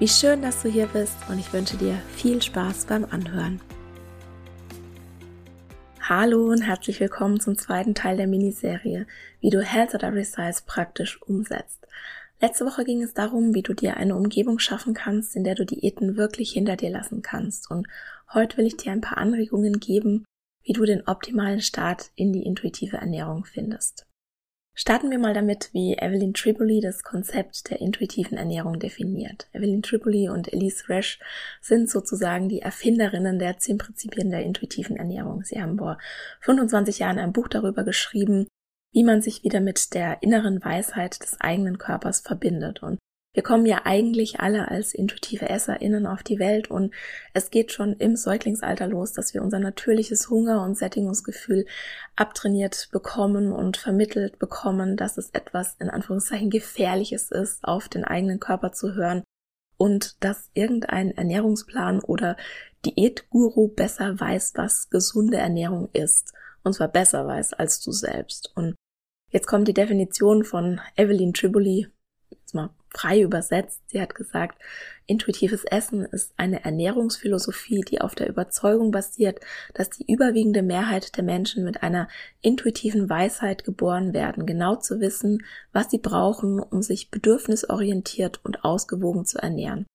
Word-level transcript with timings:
Wie 0.00 0.06
schön, 0.06 0.42
dass 0.42 0.62
du 0.62 0.68
hier 0.68 0.86
bist 0.86 1.16
und 1.28 1.40
ich 1.40 1.52
wünsche 1.52 1.76
dir 1.76 2.00
viel 2.14 2.40
Spaß 2.40 2.84
beim 2.84 3.04
Anhören. 3.04 3.60
Hallo 6.00 6.50
und 6.52 6.62
herzlich 6.62 7.00
willkommen 7.00 7.40
zum 7.40 7.58
zweiten 7.58 7.96
Teil 7.96 8.16
der 8.16 8.28
Miniserie, 8.28 9.08
wie 9.40 9.50
du 9.50 9.60
Health 9.60 9.96
at 9.96 10.04
Every 10.04 10.22
Size 10.22 10.62
praktisch 10.64 11.20
umsetzt. 11.22 11.84
Letzte 12.40 12.64
Woche 12.64 12.84
ging 12.84 13.02
es 13.02 13.12
darum, 13.12 13.56
wie 13.56 13.62
du 13.62 13.74
dir 13.74 13.96
eine 13.96 14.14
Umgebung 14.14 14.60
schaffen 14.60 14.94
kannst, 14.94 15.34
in 15.34 15.42
der 15.42 15.56
du 15.56 15.66
Diäten 15.66 16.16
wirklich 16.16 16.52
hinter 16.52 16.76
dir 16.76 16.90
lassen 16.90 17.22
kannst. 17.22 17.68
Und 17.68 17.88
heute 18.32 18.56
will 18.56 18.66
ich 18.66 18.76
dir 18.76 18.92
ein 18.92 19.00
paar 19.00 19.18
Anregungen 19.18 19.80
geben, 19.80 20.24
wie 20.62 20.74
du 20.74 20.84
den 20.84 21.08
optimalen 21.08 21.60
Start 21.60 22.12
in 22.14 22.32
die 22.32 22.44
intuitive 22.44 22.98
Ernährung 22.98 23.44
findest. 23.44 24.07
Starten 24.80 25.10
wir 25.10 25.18
mal 25.18 25.34
damit, 25.34 25.70
wie 25.72 25.94
Evelyn 25.98 26.34
Tripoli 26.34 26.80
das 26.80 27.02
Konzept 27.02 27.68
der 27.68 27.80
intuitiven 27.80 28.38
Ernährung 28.38 28.78
definiert. 28.78 29.48
Evelyn 29.52 29.82
Tripoli 29.82 30.28
und 30.28 30.52
Elise 30.52 30.88
Resch 30.88 31.18
sind 31.60 31.90
sozusagen 31.90 32.48
die 32.48 32.62
Erfinderinnen 32.62 33.40
der 33.40 33.58
zehn 33.58 33.76
Prinzipien 33.76 34.30
der 34.30 34.44
intuitiven 34.44 34.96
Ernährung. 34.96 35.42
Sie 35.42 35.60
haben 35.60 35.78
vor 35.78 35.98
25 36.42 37.00
Jahren 37.00 37.18
ein 37.18 37.32
Buch 37.32 37.48
darüber 37.48 37.82
geschrieben, 37.82 38.46
wie 38.92 39.02
man 39.02 39.20
sich 39.20 39.42
wieder 39.42 39.58
mit 39.58 39.94
der 39.94 40.22
inneren 40.22 40.64
Weisheit 40.64 41.20
des 41.24 41.40
eigenen 41.40 41.78
Körpers 41.78 42.20
verbindet. 42.20 42.80
Und 42.80 43.00
wir 43.38 43.44
kommen 43.44 43.66
ja 43.66 43.82
eigentlich 43.84 44.40
alle 44.40 44.66
als 44.66 44.92
intuitive 44.92 45.48
EsserInnen 45.48 46.08
auf 46.08 46.24
die 46.24 46.40
Welt 46.40 46.72
und 46.72 46.92
es 47.34 47.52
geht 47.52 47.70
schon 47.70 47.92
im 47.92 48.16
Säuglingsalter 48.16 48.88
los, 48.88 49.12
dass 49.12 49.32
wir 49.32 49.42
unser 49.42 49.60
natürliches 49.60 50.28
Hunger- 50.28 50.64
und 50.64 50.76
Sättigungsgefühl 50.76 51.64
abtrainiert 52.16 52.88
bekommen 52.90 53.52
und 53.52 53.76
vermittelt 53.76 54.40
bekommen, 54.40 54.96
dass 54.96 55.18
es 55.18 55.30
etwas 55.30 55.76
in 55.78 55.88
Anführungszeichen 55.88 56.50
gefährliches 56.50 57.30
ist, 57.30 57.62
auf 57.62 57.88
den 57.88 58.02
eigenen 58.02 58.40
Körper 58.40 58.72
zu 58.72 58.96
hören 58.96 59.22
und 59.76 60.16
dass 60.24 60.50
irgendein 60.54 61.12
Ernährungsplan 61.12 62.00
oder 62.00 62.36
Diätguru 62.84 63.68
besser 63.68 64.18
weiß, 64.18 64.54
was 64.56 64.90
gesunde 64.90 65.36
Ernährung 65.36 65.90
ist. 65.92 66.32
Und 66.64 66.72
zwar 66.72 66.88
besser 66.88 67.24
weiß 67.24 67.52
als 67.52 67.80
du 67.82 67.92
selbst. 67.92 68.50
Und 68.56 68.74
jetzt 69.30 69.46
kommt 69.46 69.68
die 69.68 69.74
Definition 69.74 70.42
von 70.42 70.80
Evelyn 70.96 71.34
Triboli 71.34 71.86
jetzt 72.30 72.52
mal 72.52 72.70
frei 72.90 73.20
übersetzt. 73.20 73.80
Sie 73.86 74.00
hat 74.00 74.14
gesagt, 74.14 74.60
intuitives 75.06 75.64
Essen 75.64 76.04
ist 76.04 76.32
eine 76.36 76.64
Ernährungsphilosophie, 76.64 77.82
die 77.82 78.00
auf 78.00 78.14
der 78.14 78.28
Überzeugung 78.28 78.90
basiert, 78.90 79.40
dass 79.74 79.90
die 79.90 80.10
überwiegende 80.10 80.62
Mehrheit 80.62 81.16
der 81.16 81.24
Menschen 81.24 81.64
mit 81.64 81.82
einer 81.82 82.08
intuitiven 82.40 83.08
Weisheit 83.08 83.64
geboren 83.64 84.12
werden, 84.12 84.46
genau 84.46 84.76
zu 84.76 85.00
wissen, 85.00 85.44
was 85.72 85.90
sie 85.90 85.98
brauchen, 85.98 86.60
um 86.60 86.82
sich 86.82 87.10
bedürfnisorientiert 87.10 88.44
und 88.44 88.64
ausgewogen 88.64 89.24
zu 89.24 89.38
ernähren. 89.38 89.86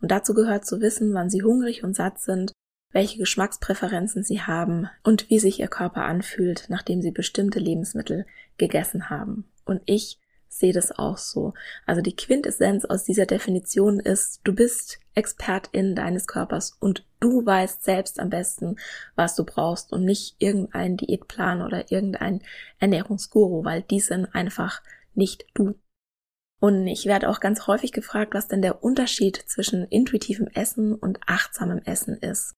Und 0.00 0.10
dazu 0.10 0.34
gehört 0.34 0.66
zu 0.66 0.80
wissen, 0.80 1.14
wann 1.14 1.30
sie 1.30 1.42
hungrig 1.42 1.84
und 1.84 1.94
satt 1.94 2.20
sind, 2.20 2.52
welche 2.92 3.18
Geschmackspräferenzen 3.18 4.22
sie 4.22 4.42
haben 4.42 4.88
und 5.02 5.30
wie 5.30 5.38
sich 5.38 5.60
ihr 5.60 5.68
Körper 5.68 6.04
anfühlt, 6.04 6.66
nachdem 6.68 7.00
sie 7.00 7.10
bestimmte 7.10 7.58
Lebensmittel 7.58 8.26
gegessen 8.58 9.10
haben. 9.10 9.50
Und 9.64 9.80
ich 9.86 10.18
sehe 10.52 10.72
das 10.72 10.92
auch 10.92 11.18
so. 11.18 11.54
Also 11.86 12.02
die 12.02 12.14
Quintessenz 12.14 12.84
aus 12.84 13.04
dieser 13.04 13.26
Definition 13.26 14.00
ist, 14.00 14.40
du 14.44 14.54
bist 14.54 15.00
Expertin 15.14 15.94
deines 15.94 16.26
Körpers 16.26 16.76
und 16.78 17.04
du 17.20 17.44
weißt 17.44 17.82
selbst 17.82 18.20
am 18.20 18.30
besten, 18.30 18.76
was 19.14 19.34
du 19.34 19.44
brauchst 19.44 19.92
und 19.92 20.04
nicht 20.04 20.36
irgendein 20.38 20.96
Diätplan 20.96 21.62
oder 21.62 21.90
irgendein 21.90 22.42
Ernährungsguru, 22.78 23.64
weil 23.64 23.82
die 23.82 24.00
sind 24.00 24.34
einfach 24.34 24.82
nicht 25.14 25.46
du. 25.54 25.74
Und 26.60 26.86
ich 26.86 27.06
werde 27.06 27.28
auch 27.28 27.40
ganz 27.40 27.66
häufig 27.66 27.92
gefragt, 27.92 28.34
was 28.34 28.46
denn 28.46 28.62
der 28.62 28.84
Unterschied 28.84 29.36
zwischen 29.36 29.84
intuitivem 29.88 30.46
Essen 30.46 30.94
und 30.94 31.18
achtsamem 31.26 31.80
Essen 31.84 32.16
ist. 32.16 32.54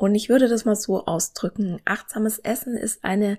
Und 0.00 0.14
ich 0.14 0.28
würde 0.30 0.48
das 0.48 0.64
mal 0.64 0.76
so 0.76 1.04
ausdrücken. 1.04 1.80
Achtsames 1.84 2.38
Essen 2.38 2.74
ist 2.74 3.04
eine 3.04 3.36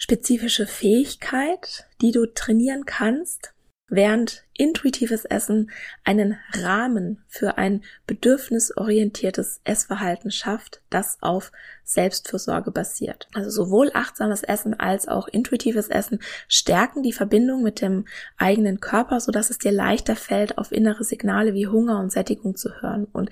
spezifische 0.00 0.66
Fähigkeit, 0.66 1.86
die 2.00 2.10
du 2.10 2.26
trainieren 2.26 2.86
kannst, 2.86 3.52
während 3.90 4.44
intuitives 4.56 5.24
Essen 5.24 5.70
einen 6.04 6.38
Rahmen 6.52 7.22
für 7.28 7.58
ein 7.58 7.82
bedürfnisorientiertes 8.06 9.60
Essverhalten 9.64 10.30
schafft, 10.30 10.80
das 10.88 11.18
auf 11.20 11.52
Selbstfürsorge 11.84 12.70
basiert. 12.70 13.28
Also 13.34 13.50
sowohl 13.50 13.90
achtsames 13.92 14.42
Essen 14.42 14.78
als 14.78 15.06
auch 15.06 15.28
intuitives 15.28 15.88
Essen 15.88 16.20
stärken 16.48 17.02
die 17.02 17.12
Verbindung 17.12 17.62
mit 17.62 17.82
dem 17.82 18.06
eigenen 18.38 18.80
Körper, 18.80 19.20
so 19.20 19.32
dass 19.32 19.50
es 19.50 19.58
dir 19.58 19.72
leichter 19.72 20.16
fällt, 20.16 20.56
auf 20.56 20.72
innere 20.72 21.04
Signale 21.04 21.52
wie 21.52 21.66
Hunger 21.66 22.00
und 22.00 22.10
Sättigung 22.10 22.56
zu 22.56 22.80
hören. 22.80 23.06
Und 23.12 23.30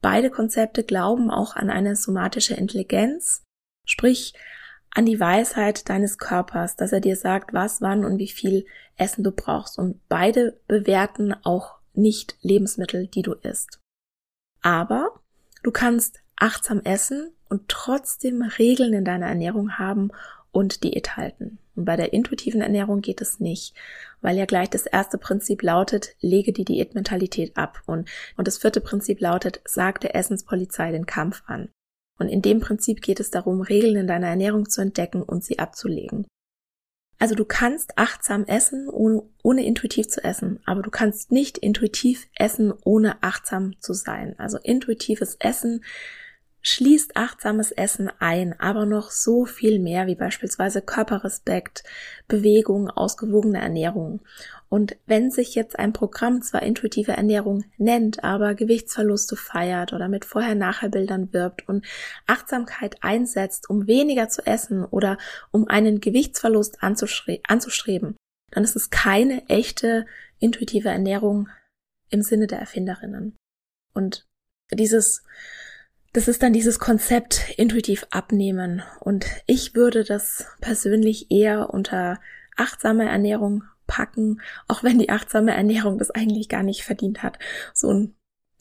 beide 0.00 0.30
Konzepte 0.30 0.84
glauben 0.84 1.30
auch 1.30 1.56
an 1.56 1.70
eine 1.70 1.96
somatische 1.96 2.54
Intelligenz, 2.54 3.42
sprich 3.84 4.34
an 4.94 5.06
die 5.06 5.18
Weisheit 5.18 5.88
deines 5.88 6.18
Körpers, 6.18 6.76
dass 6.76 6.92
er 6.92 7.00
dir 7.00 7.16
sagt, 7.16 7.52
was, 7.52 7.82
wann 7.82 8.04
und 8.04 8.18
wie 8.18 8.28
viel 8.28 8.64
Essen 8.96 9.24
du 9.24 9.32
brauchst. 9.32 9.78
Und 9.78 10.00
beide 10.08 10.58
bewerten 10.68 11.34
auch 11.42 11.78
nicht 11.92 12.36
Lebensmittel, 12.40 13.08
die 13.08 13.22
du 13.22 13.32
isst. 13.34 13.80
Aber 14.62 15.20
du 15.62 15.72
kannst 15.72 16.20
achtsam 16.36 16.80
essen 16.84 17.32
und 17.48 17.68
trotzdem 17.68 18.42
Regeln 18.42 18.92
in 18.92 19.04
deiner 19.04 19.26
Ernährung 19.26 19.78
haben 19.78 20.10
und 20.52 20.84
Diät 20.84 21.16
halten. 21.16 21.58
Und 21.74 21.84
bei 21.84 21.96
der 21.96 22.12
intuitiven 22.12 22.60
Ernährung 22.60 23.00
geht 23.00 23.20
es 23.20 23.40
nicht, 23.40 23.74
weil 24.20 24.36
ja 24.36 24.46
gleich 24.46 24.70
das 24.70 24.86
erste 24.86 25.18
Prinzip 25.18 25.62
lautet, 25.62 26.14
lege 26.20 26.52
die 26.52 26.64
Diätmentalität 26.64 27.56
ab. 27.56 27.82
Und, 27.86 28.08
und 28.36 28.46
das 28.46 28.58
vierte 28.58 28.80
Prinzip 28.80 29.20
lautet, 29.20 29.60
sag 29.64 30.00
der 30.00 30.14
Essenspolizei 30.14 30.92
den 30.92 31.06
Kampf 31.06 31.42
an. 31.46 31.68
Und 32.18 32.28
in 32.28 32.42
dem 32.42 32.60
Prinzip 32.60 33.02
geht 33.02 33.20
es 33.20 33.30
darum, 33.30 33.60
Regeln 33.60 33.96
in 33.96 34.06
deiner 34.06 34.28
Ernährung 34.28 34.68
zu 34.68 34.80
entdecken 34.80 35.22
und 35.22 35.44
sie 35.44 35.58
abzulegen. 35.58 36.26
Also 37.18 37.34
du 37.34 37.44
kannst 37.44 37.96
achtsam 37.96 38.44
essen, 38.44 38.88
ohne, 38.88 39.22
ohne, 39.42 39.64
intuitiv 39.64 40.08
zu 40.08 40.22
essen, 40.22 40.60
aber 40.66 40.82
du 40.82 40.90
kannst 40.90 41.30
nicht 41.32 41.58
intuitiv 41.58 42.26
essen, 42.34 42.72
ohne 42.84 43.22
achtsam 43.22 43.80
zu 43.80 43.94
sein. 43.94 44.34
Also 44.38 44.58
intuitives 44.58 45.36
Essen 45.38 45.84
schließt 46.60 47.16
achtsames 47.16 47.72
Essen 47.72 48.10
ein, 48.18 48.58
aber 48.58 48.86
noch 48.86 49.10
so 49.10 49.44
viel 49.44 49.78
mehr 49.78 50.06
wie 50.06 50.14
beispielsweise 50.14 50.80
Körperrespekt, 50.80 51.84
Bewegung, 52.26 52.88
ausgewogene 52.88 53.60
Ernährung. 53.60 54.22
Und 54.74 54.96
wenn 55.06 55.30
sich 55.30 55.54
jetzt 55.54 55.78
ein 55.78 55.92
Programm 55.92 56.42
zwar 56.42 56.64
intuitive 56.64 57.12
Ernährung 57.12 57.62
nennt, 57.78 58.24
aber 58.24 58.56
Gewichtsverluste 58.56 59.36
feiert 59.36 59.92
oder 59.92 60.08
mit 60.08 60.24
Vorher-Nachher-Bildern 60.24 61.32
wirbt 61.32 61.68
und 61.68 61.86
Achtsamkeit 62.26 62.96
einsetzt, 63.00 63.70
um 63.70 63.86
weniger 63.86 64.28
zu 64.28 64.44
essen 64.44 64.84
oder 64.84 65.16
um 65.52 65.68
einen 65.68 66.00
Gewichtsverlust 66.00 66.78
anzustreben, 66.82 68.16
dann 68.50 68.64
ist 68.64 68.74
es 68.74 68.90
keine 68.90 69.48
echte 69.48 70.06
intuitive 70.40 70.88
Ernährung 70.88 71.48
im 72.10 72.22
Sinne 72.22 72.48
der 72.48 72.58
Erfinderinnen. 72.58 73.36
Und 73.94 74.26
dieses 74.72 75.22
das 76.12 76.26
ist 76.26 76.42
dann 76.42 76.52
dieses 76.52 76.80
Konzept 76.80 77.48
intuitiv 77.56 78.08
abnehmen. 78.10 78.82
Und 78.98 79.24
ich 79.46 79.76
würde 79.76 80.02
das 80.02 80.46
persönlich 80.60 81.30
eher 81.30 81.70
unter 81.70 82.20
achtsame 82.56 83.08
Ernährung 83.08 83.62
packen, 83.86 84.40
auch 84.68 84.82
wenn 84.82 84.98
die 84.98 85.10
achtsame 85.10 85.54
Ernährung 85.54 85.98
das 85.98 86.10
eigentlich 86.10 86.48
gar 86.48 86.62
nicht 86.62 86.82
verdient 86.82 87.22
hat, 87.22 87.38
so 87.72 87.90
ein 87.92 88.14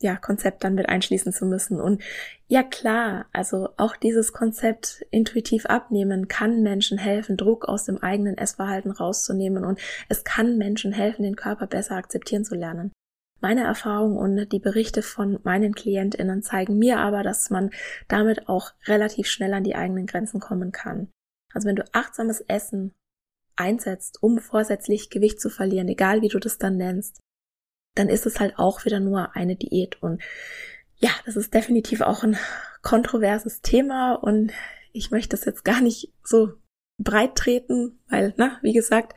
ja, 0.04 0.18
Konzept 0.18 0.64
dann 0.64 0.76
mit 0.76 0.90
einschließen 0.90 1.32
zu 1.32 1.46
müssen. 1.46 1.80
Und 1.80 2.04
ja 2.48 2.62
klar, 2.62 3.26
also 3.32 3.70
auch 3.78 3.96
dieses 3.96 4.34
Konzept 4.34 5.06
intuitiv 5.12 5.66
abnehmen 5.66 6.28
kann 6.28 6.62
Menschen 6.62 6.98
helfen, 6.98 7.38
Druck 7.38 7.66
aus 7.66 7.86
dem 7.86 7.98
eigenen 8.04 8.38
Essverhalten 8.38 8.92
rauszunehmen 8.92 9.64
und 9.64 9.80
es 10.10 10.24
kann 10.24 10.58
Menschen 10.58 10.92
helfen, 10.92 11.24
den 11.24 11.38
Körper 11.38 11.68
besser 11.68 11.96
akzeptieren 11.96 12.44
zu 12.44 12.54
lernen. 12.54 12.92
Meine 13.40 13.64
Erfahrung 13.64 14.18
und 14.18 14.52
die 14.52 14.60
Berichte 14.60 15.02
von 15.02 15.40
meinen 15.44 15.74
KlientInnen 15.74 16.44
zeigen 16.44 16.78
mir 16.78 17.00
aber, 17.00 17.24
dass 17.24 17.50
man 17.50 17.72
damit 18.08 18.48
auch 18.48 18.72
relativ 18.86 19.28
schnell 19.28 19.54
an 19.54 19.64
die 19.64 19.76
eigenen 19.76 20.06
Grenzen 20.06 20.40
kommen 20.40 20.72
kann. 20.72 21.10
Also 21.54 21.68
wenn 21.68 21.76
du 21.76 21.84
achtsames 21.94 22.42
Essen 22.42 22.94
einsetzt, 23.56 24.22
um 24.22 24.40
vorsätzlich 24.40 25.10
Gewicht 25.10 25.40
zu 25.40 25.50
verlieren, 25.50 25.88
egal 25.88 26.22
wie 26.22 26.30
du 26.30 26.40
das 26.40 26.58
dann 26.58 26.78
nennst, 26.78 27.20
dann 27.96 28.10
ist 28.10 28.26
es 28.26 28.40
halt 28.40 28.58
auch 28.58 28.86
wieder 28.86 29.00
nur 29.00 29.36
eine 29.36 29.56
Diät. 29.56 30.02
Und 30.02 30.22
ja, 30.98 31.12
das 31.26 31.36
ist 31.36 31.54
definitiv 31.54 32.02
auch 32.02 32.24
ein 32.24 32.38
kontroverses 32.82 33.62
Thema 33.62 34.14
und 34.16 34.52
ich 34.92 35.12
möchte 35.12 35.36
das 35.36 35.46
jetzt 35.46 35.66
gar 35.66 35.82
nicht 35.82 36.14
so 36.24 36.54
breit 37.00 37.36
treten, 37.36 38.00
weil, 38.10 38.34
na, 38.38 38.60
wie 38.62 38.74
gesagt, 38.74 39.14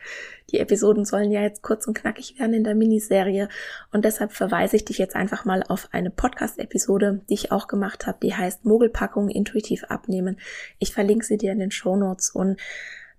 die 0.50 0.58
Episoden 0.60 1.04
sollen 1.04 1.30
ja 1.30 1.42
jetzt 1.42 1.62
kurz 1.62 1.86
und 1.86 1.94
knackig 1.94 2.38
werden 2.38 2.54
in 2.54 2.64
der 2.64 2.74
Miniserie 2.74 3.48
und 3.92 4.04
deshalb 4.04 4.32
verweise 4.32 4.76
ich 4.76 4.84
dich 4.84 4.98
jetzt 4.98 5.14
einfach 5.14 5.44
mal 5.44 5.62
auf 5.62 5.88
eine 5.92 6.10
Podcast-Episode, 6.10 7.20
die 7.28 7.34
ich 7.34 7.52
auch 7.52 7.68
gemacht 7.68 8.06
habe, 8.06 8.18
die 8.22 8.34
heißt 8.34 8.64
Mogelpackung 8.64 9.28
intuitiv 9.28 9.84
abnehmen. 9.84 10.38
Ich 10.78 10.92
verlinke 10.92 11.26
sie 11.26 11.36
dir 11.36 11.52
in 11.52 11.58
den 11.58 11.70
Show 11.70 11.96
Notes 11.96 12.30
und 12.30 12.58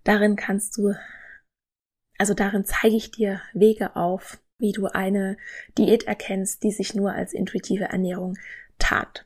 darin 0.07 0.36
kannst 0.36 0.77
du, 0.77 0.94
also 2.18 2.33
darin 2.33 2.65
zeige 2.65 2.95
ich 2.95 3.12
dir 3.12 3.42
Wege 3.54 3.95
auf, 3.95 4.39
wie 4.59 4.71
du 4.71 4.88
eine 4.88 5.38
Diät 5.77 6.04
erkennst, 6.04 6.63
die 6.63 6.71
sich 6.71 6.95
nur 6.95 7.12
als 7.13 7.33
intuitive 7.33 7.86
Ernährung 7.86 8.38
tat. 8.80 9.25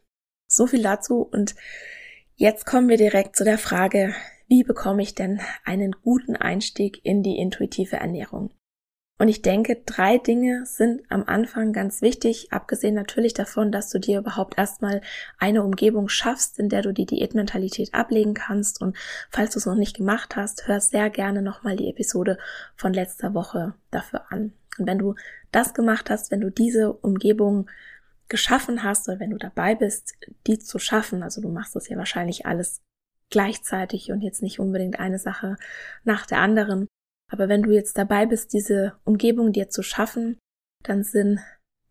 So 0.49 0.67
viel 0.67 0.81
dazu 0.81 1.21
und 1.21 1.55
jetzt 2.35 2.65
kommen 2.65 2.89
wir 2.89 2.97
direkt 2.97 3.35
zu 3.35 3.43
der 3.43 3.57
Frage, 3.57 4.13
wie 4.47 4.63
bekomme 4.63 5.01
ich 5.01 5.15
denn 5.15 5.39
einen 5.63 5.93
guten 6.03 6.35
Einstieg 6.35 6.99
in 7.05 7.23
die 7.23 7.37
intuitive 7.37 7.95
Ernährung? 7.95 8.53
Und 9.21 9.27
ich 9.27 9.43
denke, 9.43 9.79
drei 9.85 10.17
Dinge 10.17 10.65
sind 10.65 11.03
am 11.09 11.25
Anfang 11.27 11.73
ganz 11.73 12.01
wichtig, 12.01 12.51
abgesehen 12.51 12.95
natürlich 12.95 13.35
davon, 13.35 13.71
dass 13.71 13.91
du 13.91 13.99
dir 13.99 14.17
überhaupt 14.17 14.57
erstmal 14.57 15.01
eine 15.37 15.63
Umgebung 15.63 16.09
schaffst, 16.09 16.57
in 16.57 16.69
der 16.69 16.81
du 16.81 16.91
die 16.91 17.05
Diätmentalität 17.05 17.93
ablegen 17.93 18.33
kannst. 18.33 18.81
Und 18.81 18.97
falls 19.29 19.51
du 19.51 19.59
es 19.59 19.67
noch 19.67 19.75
nicht 19.75 19.95
gemacht 19.95 20.35
hast, 20.35 20.67
hör 20.67 20.81
sehr 20.81 21.11
gerne 21.11 21.43
nochmal 21.43 21.75
die 21.75 21.87
Episode 21.87 22.39
von 22.75 22.95
letzter 22.95 23.35
Woche 23.35 23.75
dafür 23.91 24.23
an. 24.31 24.53
Und 24.79 24.87
wenn 24.87 24.97
du 24.97 25.13
das 25.51 25.75
gemacht 25.75 26.09
hast, 26.09 26.31
wenn 26.31 26.41
du 26.41 26.49
diese 26.49 26.91
Umgebung 26.91 27.69
geschaffen 28.27 28.81
hast 28.81 29.07
oder 29.07 29.19
wenn 29.19 29.29
du 29.29 29.37
dabei 29.37 29.75
bist, 29.75 30.15
die 30.47 30.57
zu 30.57 30.79
schaffen, 30.79 31.21
also 31.21 31.41
du 31.41 31.49
machst 31.49 31.75
das 31.75 31.89
ja 31.89 31.95
wahrscheinlich 31.95 32.47
alles 32.47 32.81
gleichzeitig 33.29 34.11
und 34.11 34.21
jetzt 34.21 34.41
nicht 34.41 34.59
unbedingt 34.59 34.99
eine 34.99 35.19
Sache 35.19 35.57
nach 36.03 36.25
der 36.25 36.39
anderen, 36.39 36.87
aber 37.31 37.47
wenn 37.47 37.63
du 37.63 37.71
jetzt 37.71 37.97
dabei 37.97 38.25
bist, 38.25 38.51
diese 38.51 38.93
Umgebung 39.05 39.53
dir 39.53 39.69
zu 39.69 39.83
schaffen, 39.83 40.37
dann 40.83 41.03
sind 41.03 41.39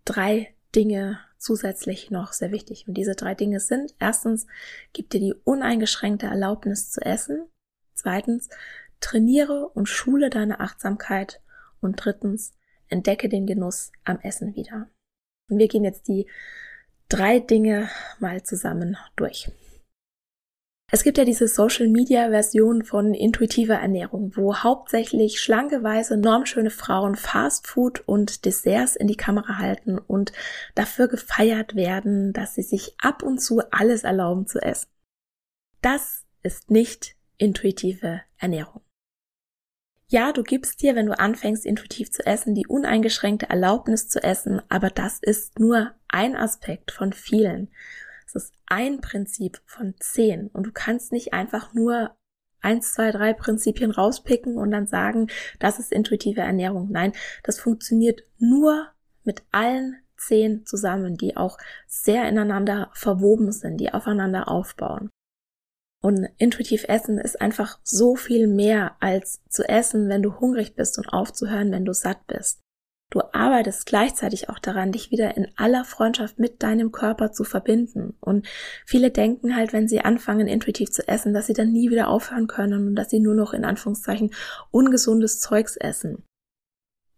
drei 0.04 0.54
Dinge 0.76 1.18
zusätzlich 1.38 2.10
noch 2.10 2.34
sehr 2.34 2.52
wichtig. 2.52 2.86
Und 2.86 2.94
diese 2.94 3.14
drei 3.14 3.34
Dinge 3.34 3.58
sind, 3.58 3.94
erstens, 3.98 4.46
gib 4.92 5.08
dir 5.08 5.18
die 5.18 5.34
uneingeschränkte 5.44 6.26
Erlaubnis 6.26 6.90
zu 6.90 7.00
essen. 7.00 7.48
Zweitens, 7.94 8.50
trainiere 9.00 9.68
und 9.68 9.86
schule 9.86 10.28
deine 10.28 10.60
Achtsamkeit. 10.60 11.40
Und 11.80 11.96
drittens, 11.96 12.52
entdecke 12.88 13.30
den 13.30 13.46
Genuss 13.46 13.92
am 14.04 14.20
Essen 14.20 14.54
wieder. 14.54 14.90
Und 15.48 15.58
wir 15.58 15.68
gehen 15.68 15.84
jetzt 15.84 16.06
die 16.06 16.26
drei 17.08 17.40
Dinge 17.40 17.88
mal 18.18 18.42
zusammen 18.42 18.98
durch. 19.16 19.50
Es 20.92 21.04
gibt 21.04 21.18
ja 21.18 21.24
diese 21.24 21.46
Social-Media-Version 21.46 22.82
von 22.82 23.14
intuitiver 23.14 23.76
Ernährung, 23.76 24.32
wo 24.34 24.56
hauptsächlich 24.56 25.40
schlanke, 25.40 25.84
weiße, 25.84 26.16
normschöne 26.16 26.70
Frauen 26.70 27.14
Fast 27.14 27.68
Food 27.68 28.00
und 28.08 28.44
Desserts 28.44 28.96
in 28.96 29.06
die 29.06 29.16
Kamera 29.16 29.58
halten 29.58 29.98
und 29.98 30.32
dafür 30.74 31.06
gefeiert 31.06 31.76
werden, 31.76 32.32
dass 32.32 32.56
sie 32.56 32.62
sich 32.62 32.94
ab 32.98 33.22
und 33.22 33.38
zu 33.38 33.60
alles 33.70 34.02
erlauben 34.02 34.48
zu 34.48 34.60
essen. 34.60 34.88
Das 35.80 36.24
ist 36.42 36.72
nicht 36.72 37.14
intuitive 37.38 38.22
Ernährung. 38.36 38.82
Ja, 40.08 40.32
du 40.32 40.42
gibst 40.42 40.82
dir, 40.82 40.96
wenn 40.96 41.06
du 41.06 41.16
anfängst, 41.16 41.64
intuitiv 41.64 42.10
zu 42.10 42.26
essen, 42.26 42.56
die 42.56 42.66
uneingeschränkte 42.66 43.48
Erlaubnis 43.48 44.08
zu 44.08 44.20
essen, 44.24 44.60
aber 44.68 44.90
das 44.90 45.20
ist 45.22 45.60
nur 45.60 45.94
ein 46.08 46.34
Aspekt 46.34 46.90
von 46.90 47.12
vielen. 47.12 47.70
Es 48.34 48.44
ist 48.44 48.54
ein 48.66 49.00
Prinzip 49.00 49.60
von 49.66 49.94
zehn 49.98 50.48
und 50.48 50.64
du 50.64 50.70
kannst 50.72 51.10
nicht 51.10 51.32
einfach 51.32 51.74
nur 51.74 52.16
eins, 52.60 52.92
zwei, 52.92 53.10
drei 53.10 53.32
Prinzipien 53.32 53.90
rauspicken 53.90 54.56
und 54.56 54.70
dann 54.70 54.86
sagen, 54.86 55.28
das 55.58 55.78
ist 55.78 55.92
intuitive 55.92 56.40
Ernährung. 56.40 56.88
Nein, 56.90 57.12
das 57.42 57.58
funktioniert 57.58 58.22
nur 58.38 58.88
mit 59.24 59.42
allen 59.50 59.96
zehn 60.16 60.64
zusammen, 60.64 61.16
die 61.16 61.36
auch 61.36 61.58
sehr 61.86 62.28
ineinander 62.28 62.90
verwoben 62.92 63.50
sind, 63.50 63.78
die 63.78 63.92
aufeinander 63.92 64.48
aufbauen. 64.48 65.10
Und 66.02 66.28
intuitiv 66.38 66.84
essen 66.88 67.18
ist 67.18 67.40
einfach 67.40 67.80
so 67.82 68.14
viel 68.14 68.46
mehr 68.46 68.96
als 69.00 69.42
zu 69.48 69.68
essen, 69.68 70.08
wenn 70.08 70.22
du 70.22 70.38
hungrig 70.38 70.74
bist 70.76 70.98
und 70.98 71.08
aufzuhören, 71.08 71.72
wenn 71.72 71.84
du 71.84 71.92
satt 71.92 72.26
bist. 72.26 72.60
Du 73.10 73.20
arbeitest 73.32 73.86
gleichzeitig 73.86 74.48
auch 74.48 74.60
daran, 74.60 74.92
dich 74.92 75.10
wieder 75.10 75.36
in 75.36 75.48
aller 75.56 75.84
Freundschaft 75.84 76.38
mit 76.38 76.62
deinem 76.62 76.92
Körper 76.92 77.32
zu 77.32 77.42
verbinden. 77.42 78.16
Und 78.20 78.46
viele 78.86 79.10
denken 79.10 79.56
halt, 79.56 79.72
wenn 79.72 79.88
sie 79.88 80.00
anfangen, 80.00 80.46
intuitiv 80.46 80.90
zu 80.90 81.06
essen, 81.08 81.34
dass 81.34 81.48
sie 81.48 81.52
dann 81.52 81.72
nie 81.72 81.90
wieder 81.90 82.08
aufhören 82.08 82.46
können 82.46 82.86
und 82.86 82.94
dass 82.94 83.10
sie 83.10 83.18
nur 83.18 83.34
noch 83.34 83.52
in 83.52 83.64
Anführungszeichen 83.64 84.32
ungesundes 84.70 85.40
Zeugs 85.40 85.76
essen. 85.76 86.22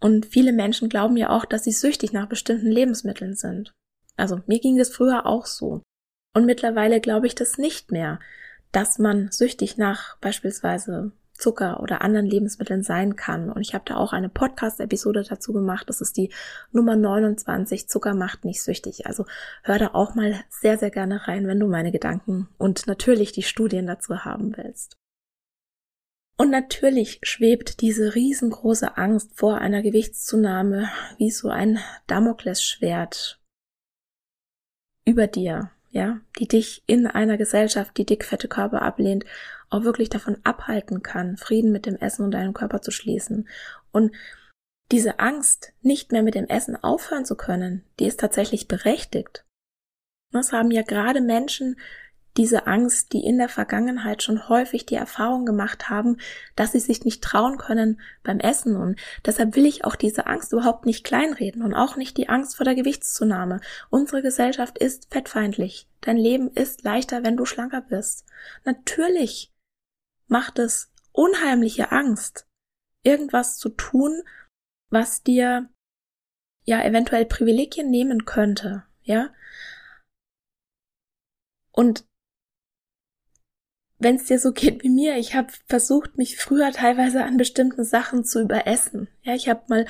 Und 0.00 0.26
viele 0.26 0.52
Menschen 0.52 0.88
glauben 0.88 1.16
ja 1.18 1.28
auch, 1.28 1.44
dass 1.44 1.64
sie 1.64 1.72
süchtig 1.72 2.12
nach 2.12 2.26
bestimmten 2.26 2.70
Lebensmitteln 2.70 3.36
sind. 3.36 3.72
Also 4.16 4.40
mir 4.46 4.60
ging 4.60 4.78
das 4.78 4.88
früher 4.88 5.26
auch 5.26 5.44
so. 5.44 5.82
Und 6.34 6.46
mittlerweile 6.46 7.00
glaube 7.00 7.26
ich 7.26 7.34
das 7.34 7.58
nicht 7.58 7.92
mehr, 7.92 8.18
dass 8.72 8.98
man 8.98 9.30
süchtig 9.30 9.76
nach 9.76 10.16
beispielsweise 10.18 11.12
Zucker 11.42 11.80
oder 11.80 12.02
anderen 12.02 12.26
Lebensmitteln 12.26 12.84
sein 12.84 13.16
kann. 13.16 13.50
Und 13.50 13.62
ich 13.62 13.74
habe 13.74 13.84
da 13.84 13.96
auch 13.96 14.12
eine 14.12 14.28
Podcast-Episode 14.28 15.24
dazu 15.28 15.52
gemacht. 15.52 15.88
Das 15.88 16.00
ist 16.00 16.16
die 16.16 16.30
Nummer 16.70 16.94
29. 16.94 17.88
Zucker 17.88 18.14
macht 18.14 18.44
nicht 18.44 18.62
süchtig. 18.62 19.06
Also 19.06 19.26
hör 19.64 19.78
da 19.78 19.90
auch 19.92 20.14
mal 20.14 20.36
sehr, 20.48 20.78
sehr 20.78 20.90
gerne 20.90 21.26
rein, 21.26 21.48
wenn 21.48 21.58
du 21.58 21.66
meine 21.66 21.90
Gedanken 21.90 22.48
und 22.58 22.86
natürlich 22.86 23.32
die 23.32 23.42
Studien 23.42 23.86
dazu 23.86 24.24
haben 24.24 24.56
willst. 24.56 24.96
Und 26.36 26.50
natürlich 26.50 27.20
schwebt 27.22 27.80
diese 27.80 28.14
riesengroße 28.14 28.96
Angst 28.96 29.32
vor 29.34 29.58
einer 29.58 29.82
Gewichtszunahme 29.82 30.88
wie 31.18 31.30
so 31.30 31.48
ein 31.48 31.78
Damoklesschwert 32.06 33.40
über 35.04 35.26
dir, 35.26 35.70
ja, 35.90 36.20
die 36.38 36.48
dich 36.48 36.82
in 36.86 37.06
einer 37.06 37.36
Gesellschaft, 37.36 37.96
die 37.96 38.06
dickfette 38.06 38.48
Körper 38.48 38.82
ablehnt, 38.82 39.24
auch 39.72 39.84
wirklich 39.84 40.08
davon 40.08 40.38
abhalten 40.44 41.02
kann, 41.02 41.36
Frieden 41.36 41.72
mit 41.72 41.86
dem 41.86 41.96
Essen 41.96 42.24
und 42.24 42.32
deinem 42.32 42.52
Körper 42.52 42.82
zu 42.82 42.90
schließen. 42.90 43.48
Und 43.90 44.12
diese 44.90 45.18
Angst, 45.18 45.72
nicht 45.80 46.12
mehr 46.12 46.22
mit 46.22 46.34
dem 46.34 46.46
Essen 46.46 46.76
aufhören 46.76 47.24
zu 47.24 47.36
können, 47.36 47.84
die 47.98 48.06
ist 48.06 48.20
tatsächlich 48.20 48.68
berechtigt. 48.68 49.44
Das 50.30 50.52
haben 50.52 50.70
ja 50.70 50.82
gerade 50.82 51.20
Menschen 51.20 51.76
diese 52.38 52.66
Angst, 52.66 53.12
die 53.12 53.24
in 53.24 53.36
der 53.36 53.50
Vergangenheit 53.50 54.22
schon 54.22 54.48
häufig 54.48 54.86
die 54.86 54.94
Erfahrung 54.94 55.44
gemacht 55.44 55.90
haben, 55.90 56.16
dass 56.56 56.72
sie 56.72 56.80
sich 56.80 57.04
nicht 57.04 57.22
trauen 57.22 57.58
können 57.58 58.00
beim 58.22 58.40
Essen. 58.40 58.76
Und 58.76 58.98
deshalb 59.26 59.54
will 59.54 59.66
ich 59.66 59.84
auch 59.84 59.96
diese 59.96 60.26
Angst 60.26 60.52
überhaupt 60.52 60.86
nicht 60.86 61.04
kleinreden 61.04 61.62
und 61.62 61.74
auch 61.74 61.96
nicht 61.96 62.16
die 62.16 62.30
Angst 62.30 62.56
vor 62.56 62.64
der 62.64 62.74
Gewichtszunahme. 62.74 63.60
Unsere 63.90 64.22
Gesellschaft 64.22 64.78
ist 64.78 65.08
fettfeindlich. 65.10 65.86
Dein 66.00 66.16
Leben 66.16 66.50
ist 66.50 66.84
leichter, 66.84 67.22
wenn 67.22 67.36
du 67.36 67.44
schlanker 67.44 67.82
bist. 67.82 68.24
Natürlich 68.64 69.51
macht 70.32 70.58
es 70.58 70.90
unheimliche 71.12 71.92
Angst, 71.92 72.48
irgendwas 73.04 73.58
zu 73.58 73.68
tun, 73.68 74.22
was 74.90 75.22
dir 75.22 75.68
ja 76.64 76.82
eventuell 76.82 77.26
Privilegien 77.26 77.90
nehmen 77.90 78.24
könnte, 78.24 78.84
ja? 79.02 79.32
Und 81.70 82.04
wenn 83.98 84.16
es 84.16 84.24
dir 84.24 84.38
so 84.38 84.52
geht 84.52 84.82
wie 84.82 84.88
mir, 84.88 85.16
ich 85.16 85.34
habe 85.34 85.52
versucht, 85.68 86.16
mich 86.16 86.36
früher 86.36 86.72
teilweise 86.72 87.24
an 87.24 87.36
bestimmten 87.36 87.84
Sachen 87.84 88.24
zu 88.24 88.40
überessen. 88.40 89.08
Ja, 89.22 89.34
ich 89.34 89.48
habe 89.48 89.62
mal, 89.68 89.86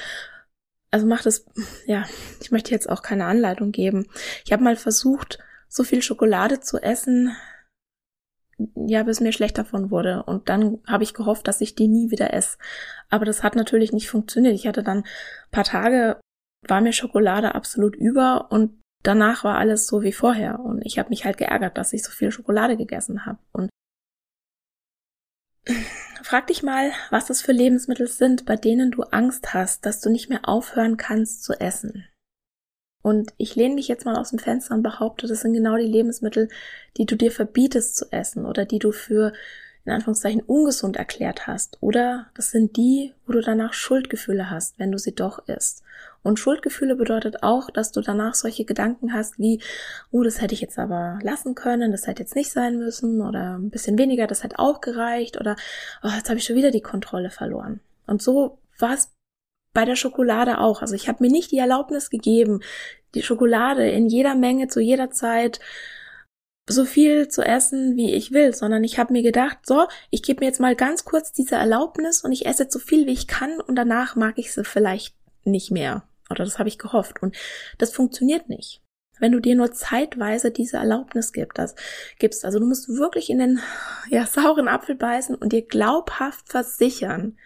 also 0.91 1.07
mach 1.07 1.23
das, 1.23 1.47
ja, 1.87 2.05
ich 2.41 2.51
möchte 2.51 2.73
jetzt 2.73 2.89
auch 2.89 3.03
keine 3.03 3.25
Anleitung 3.27 3.73
geben. 3.73 4.09
Ich 4.45 4.53
habe 4.53 4.63
mal 4.63 4.77
versucht, 4.77 5.39
so 5.69 5.83
viel 5.83 6.03
Schokolade 6.03 6.61
zu 6.61 6.79
essen, 6.79 7.35
ja, 8.75 9.03
bis 9.03 9.21
mir 9.21 9.33
schlecht 9.33 9.59
davon 9.59 9.91
wurde. 9.91 10.23
Und 10.25 10.49
dann 10.49 10.79
habe 10.87 11.05
ich 11.05 11.15
gehofft, 11.15 11.49
dass 11.49 11.61
ich 11.61 11.75
die 11.75 11.89
nie 11.89 12.11
wieder 12.11 12.33
esse. 12.33 12.59
Aber 13.09 13.25
das 13.25 13.43
hat 13.43 13.57
natürlich 13.57 13.93
nicht 13.93 14.09
funktioniert. 14.09 14.55
Ich 14.55 14.67
hatte 14.67 14.83
dann 14.83 15.05
paar 15.51 15.65
Tage, 15.65 16.21
war 16.67 16.81
mir 16.81 16.93
Schokolade 16.93 17.55
absolut 17.55 17.97
über 17.97 18.51
und 18.51 18.81
danach 19.03 19.45
war 19.45 19.59
alles 19.59 19.87
so 19.87 20.03
wie 20.03 20.13
vorher 20.13 20.61
und 20.61 20.85
ich 20.87 20.99
habe 20.99 21.09
mich 21.09 21.25
halt 21.25 21.37
geärgert, 21.37 21.77
dass 21.77 21.93
ich 21.93 22.05
so 22.05 22.11
viel 22.11 22.31
Schokolade 22.31 22.77
gegessen 22.77 23.27
habe. 23.27 23.39
Und 23.53 23.69
frag 26.23 26.47
dich 26.47 26.63
mal, 26.63 26.93
was 27.11 27.27
das 27.27 27.43
für 27.43 27.53
Lebensmittel 27.53 28.07
sind, 28.07 28.47
bei 28.47 28.57
denen 28.57 28.91
du 28.91 29.03
Angst 29.03 29.55
hast, 29.55 29.87
dass 29.87 30.01
du 30.01 30.11
nicht 30.11 30.29
mehr 30.29 30.49
aufhören 30.49 30.97
kannst 30.97 31.43
zu 31.43 31.55
essen. 31.55 32.07
Und 33.03 33.33
ich 33.37 33.57
lehne 33.57 33.75
mich 33.75 33.89
jetzt 33.89 34.05
mal 34.05 34.17
aus 34.17 34.31
dem 34.31 34.39
Fenster 34.39 34.75
und 34.75 34.83
behaupte, 34.83 35.27
das 35.27 35.41
sind 35.41 35.53
genau 35.53 35.77
die 35.77 35.87
Lebensmittel, 35.87 36.49
die 36.97 37.05
du 37.05 37.17
dir 37.17 37.33
verbietest 37.33 37.97
zu 37.97 38.07
essen 38.13 38.47
oder 38.47 38.65
die 38.65 38.79
du 38.79 38.93
für 38.93 39.33
in 39.85 39.93
Anführungszeichen 39.93 40.43
ungesund 40.43 40.97
erklärt 40.97 41.47
hast. 41.47 41.79
Oder 41.81 42.27
das 42.35 42.51
sind 42.51 42.77
die, 42.77 43.15
wo 43.27 43.33
du 43.33 43.41
danach 43.41 43.73
Schuldgefühle 43.73 44.49
hast, 44.49 44.79
wenn 44.79 44.93
du 44.93 44.99
sie 44.99 45.15
doch 45.15 45.49
isst. 45.49 45.83
Und 46.23 46.39
Schuldgefühle 46.39 46.95
bedeutet 46.95 47.43
auch, 47.43 47.69
dass 47.69 47.91
du 47.91 48.01
danach 48.01 48.35
solche 48.35 48.65
Gedanken 48.65 49.13
hast 49.13 49.41
wie, 49.41 49.61
oh, 50.13 50.23
das 50.23 50.41
hätte 50.41 50.55
ich 50.55 50.61
jetzt 50.61 50.79
aber 50.79 51.19
lassen 51.23 51.57
können, 51.57 51.91
das 51.91 52.07
hätte 52.07 52.23
jetzt 52.23 52.37
nicht 52.37 52.53
sein 52.53 52.79
müssen 52.79 53.21
oder 53.21 53.59
ein 53.59 53.71
bisschen 53.71 53.99
weniger, 53.99 54.29
das 54.29 54.45
hätte 54.45 54.61
auch 54.61 54.81
gereicht 54.81 55.41
oder 55.41 55.57
oh, 56.05 56.11
jetzt 56.17 56.29
habe 56.29 56.39
ich 56.39 56.45
schon 56.45 56.57
wieder 56.57 56.71
die 56.71 56.81
Kontrolle 56.81 57.31
verloren. 57.31 57.81
Und 58.07 58.23
so 58.23 58.59
war 58.79 58.95
es 58.95 59.11
bei 59.73 59.85
der 59.85 59.97
Schokolade 59.97 60.59
auch. 60.59 60.83
Also 60.83 60.95
ich 60.95 61.09
habe 61.09 61.23
mir 61.25 61.31
nicht 61.31 61.51
die 61.51 61.59
Erlaubnis 61.59 62.11
gegeben, 62.11 62.61
die 63.15 63.23
Schokolade 63.23 63.89
in 63.89 64.09
jeder 64.09 64.35
Menge 64.35 64.69
zu 64.69 64.81
jeder 64.81 65.11
Zeit 65.11 65.61
so 66.69 66.85
viel 66.85 67.29
zu 67.29 67.43
essen, 67.43 67.97
wie 67.97 68.15
ich 68.15 68.33
will, 68.33 68.55
sondern 68.55 68.85
ich 68.85 68.99
habe 68.99 69.13
mir 69.13 69.23
gedacht, 69.23 69.59
so, 69.65 69.87
ich 70.11 70.23
gebe 70.23 70.41
mir 70.41 70.47
jetzt 70.47 70.61
mal 70.61 70.77
ganz 70.77 71.05
kurz 71.05 71.33
diese 71.33 71.57
Erlaubnis 71.57 72.23
und 72.23 72.33
ich 72.33 72.47
esse 72.47 72.67
so 72.69 72.79
viel, 72.79 73.07
wie 73.07 73.13
ich 73.13 73.27
kann 73.27 73.61
und 73.61 73.75
danach 73.75 74.15
mag 74.17 74.39
ich 74.39 74.53
sie 74.53 74.65
vielleicht 74.65 75.17
nicht 75.45 75.71
mehr. 75.71 76.05
Oder 76.31 76.45
das 76.45 76.59
habe 76.59 76.69
ich 76.69 76.79
gehofft. 76.79 77.23
Und 77.23 77.37
das 77.79 77.93
funktioniert 77.93 78.49
nicht. 78.49 78.81
Wenn 79.19 79.33
du 79.33 79.41
dir 79.41 79.55
nur 79.55 79.73
zeitweise 79.73 80.51
diese 80.51 80.79
Erlaubnis 80.79 81.33
gibst. 81.33 82.45
Also 82.45 82.59
du 82.59 82.67
musst 82.67 82.89
wirklich 82.89 83.29
in 83.29 83.39
den 83.39 83.61
ja, 84.09 84.27
sauren 84.27 84.69
Apfel 84.69 84.95
beißen 84.95 85.35
und 85.35 85.53
dir 85.53 85.63
glaubhaft 85.63 86.49
versichern, 86.49 87.37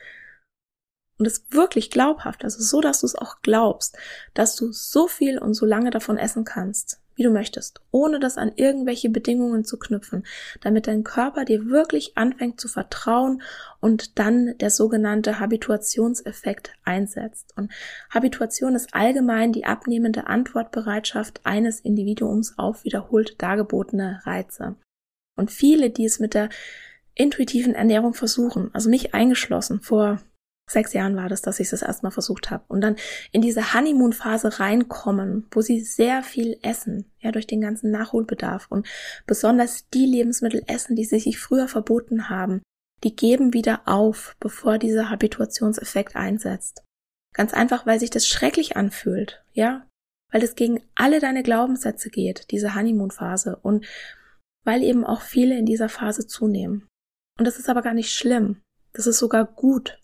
und 1.18 1.26
es 1.26 1.46
wirklich 1.50 1.90
glaubhaft, 1.90 2.44
also 2.44 2.62
so, 2.62 2.80
dass 2.80 3.00
du 3.00 3.06
es 3.06 3.14
auch 3.14 3.40
glaubst, 3.42 3.96
dass 4.34 4.54
du 4.54 4.72
so 4.72 5.08
viel 5.08 5.38
und 5.38 5.54
so 5.54 5.64
lange 5.64 5.90
davon 5.90 6.18
essen 6.18 6.44
kannst, 6.44 7.00
wie 7.14 7.22
du 7.22 7.30
möchtest, 7.30 7.80
ohne 7.90 8.20
das 8.20 8.36
an 8.36 8.52
irgendwelche 8.56 9.08
Bedingungen 9.08 9.64
zu 9.64 9.78
knüpfen, 9.78 10.26
damit 10.60 10.86
dein 10.86 11.02
Körper 11.02 11.46
dir 11.46 11.66
wirklich 11.66 12.18
anfängt 12.18 12.60
zu 12.60 12.68
vertrauen 12.68 13.40
und 13.80 14.18
dann 14.18 14.58
der 14.58 14.68
sogenannte 14.68 15.40
Habituationseffekt 15.40 16.72
einsetzt. 16.84 17.54
Und 17.56 17.72
Habituation 18.10 18.74
ist 18.74 18.92
allgemein 18.92 19.52
die 19.52 19.64
abnehmende 19.64 20.26
Antwortbereitschaft 20.26 21.40
eines 21.44 21.80
Individuums 21.80 22.58
auf 22.58 22.84
wiederholt 22.84 23.40
dargebotene 23.40 24.20
Reize. 24.24 24.76
Und 25.36 25.50
viele, 25.50 25.88
die 25.88 26.04
es 26.04 26.18
mit 26.18 26.34
der 26.34 26.50
intuitiven 27.14 27.74
Ernährung 27.74 28.12
versuchen, 28.12 28.70
also 28.74 28.90
mich 28.90 29.14
eingeschlossen, 29.14 29.80
vor 29.80 30.20
sechs 30.68 30.92
Jahren 30.92 31.16
war 31.16 31.28
das, 31.28 31.42
dass 31.42 31.60
ich 31.60 31.70
das 31.70 31.82
erstmal 31.82 32.12
versucht 32.12 32.50
habe. 32.50 32.64
Und 32.68 32.80
dann 32.80 32.96
in 33.30 33.40
diese 33.40 33.72
Honeymoon-Phase 33.74 34.58
reinkommen, 34.58 35.46
wo 35.50 35.60
sie 35.60 35.80
sehr 35.80 36.22
viel 36.22 36.58
essen, 36.62 37.10
ja, 37.20 37.30
durch 37.30 37.46
den 37.46 37.60
ganzen 37.60 37.90
Nachholbedarf 37.90 38.66
und 38.68 38.86
besonders 39.26 39.88
die 39.90 40.06
Lebensmittel 40.06 40.62
essen, 40.66 40.96
die 40.96 41.04
sie 41.04 41.20
sich 41.20 41.38
früher 41.38 41.68
verboten 41.68 42.28
haben, 42.28 42.62
die 43.04 43.14
geben 43.14 43.52
wieder 43.54 43.82
auf, 43.86 44.36
bevor 44.40 44.78
dieser 44.78 45.10
Habituationseffekt 45.10 46.16
einsetzt. 46.16 46.82
Ganz 47.32 47.54
einfach, 47.54 47.86
weil 47.86 48.00
sich 48.00 48.10
das 48.10 48.26
schrecklich 48.26 48.76
anfühlt, 48.76 49.44
ja, 49.52 49.86
weil 50.32 50.42
es 50.42 50.56
gegen 50.56 50.82
alle 50.94 51.20
deine 51.20 51.42
Glaubenssätze 51.42 52.10
geht, 52.10 52.50
diese 52.50 52.74
Honeymoon-Phase 52.74 53.56
und 53.56 53.86
weil 54.64 54.82
eben 54.82 55.04
auch 55.04 55.20
viele 55.20 55.56
in 55.56 55.66
dieser 55.66 55.88
Phase 55.88 56.26
zunehmen. 56.26 56.88
Und 57.38 57.46
das 57.46 57.58
ist 57.58 57.68
aber 57.68 57.82
gar 57.82 57.94
nicht 57.94 58.12
schlimm. 58.12 58.62
Das 58.94 59.06
ist 59.06 59.18
sogar 59.18 59.44
gut, 59.44 60.00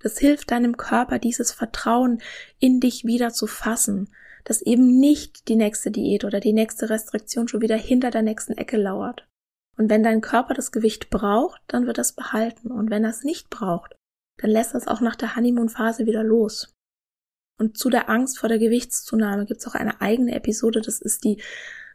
das 0.00 0.18
hilft 0.18 0.50
deinem 0.50 0.76
Körper, 0.76 1.18
dieses 1.18 1.52
Vertrauen 1.52 2.20
in 2.58 2.80
dich 2.80 3.04
wieder 3.04 3.30
zu 3.30 3.46
fassen, 3.46 4.08
dass 4.44 4.62
eben 4.62 4.98
nicht 4.98 5.48
die 5.48 5.56
nächste 5.56 5.90
Diät 5.90 6.24
oder 6.24 6.40
die 6.40 6.52
nächste 6.52 6.88
Restriktion 6.88 7.48
schon 7.48 7.60
wieder 7.60 7.76
hinter 7.76 8.10
der 8.10 8.22
nächsten 8.22 8.56
Ecke 8.56 8.76
lauert. 8.76 9.26
Und 9.76 9.90
wenn 9.90 10.02
dein 10.02 10.20
Körper 10.20 10.54
das 10.54 10.72
Gewicht 10.72 11.10
braucht, 11.10 11.60
dann 11.68 11.86
wird 11.86 11.98
es 11.98 12.12
behalten. 12.12 12.70
Und 12.70 12.90
wenn 12.90 13.04
er 13.04 13.10
es 13.10 13.22
nicht 13.22 13.50
braucht, 13.50 13.94
dann 14.38 14.50
lässt 14.50 14.74
er 14.74 14.78
es 14.78 14.88
auch 14.88 15.00
nach 15.00 15.16
der 15.16 15.36
Honeymoon-Phase 15.36 16.06
wieder 16.06 16.24
los. 16.24 16.74
Und 17.58 17.76
zu 17.76 17.90
der 17.90 18.08
Angst 18.08 18.38
vor 18.38 18.48
der 18.48 18.58
Gewichtszunahme 18.58 19.44
gibt 19.44 19.60
es 19.60 19.66
auch 19.66 19.74
eine 19.74 20.00
eigene 20.00 20.34
Episode, 20.34 20.80
das 20.80 21.00
ist 21.00 21.24
die, 21.24 21.42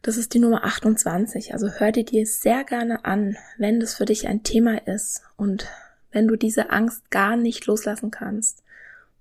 das 0.01 0.17
ist 0.17 0.33
die 0.33 0.39
Nummer 0.39 0.65
28. 0.65 1.53
Also 1.53 1.69
hör 1.69 1.93
dir 1.93 2.03
die 2.03 2.25
sehr 2.25 2.65
gerne 2.65 3.05
an, 3.05 3.37
wenn 3.57 3.79
das 3.79 3.95
für 3.95 4.05
dich 4.05 4.27
ein 4.27 4.43
Thema 4.43 4.85
ist 4.85 5.23
und 5.37 5.67
wenn 6.13 6.27
du 6.27 6.37
diese 6.37 6.69
Angst 6.69 7.11
gar 7.11 7.35
nicht 7.35 7.65
loslassen 7.65 8.11
kannst, 8.11 8.63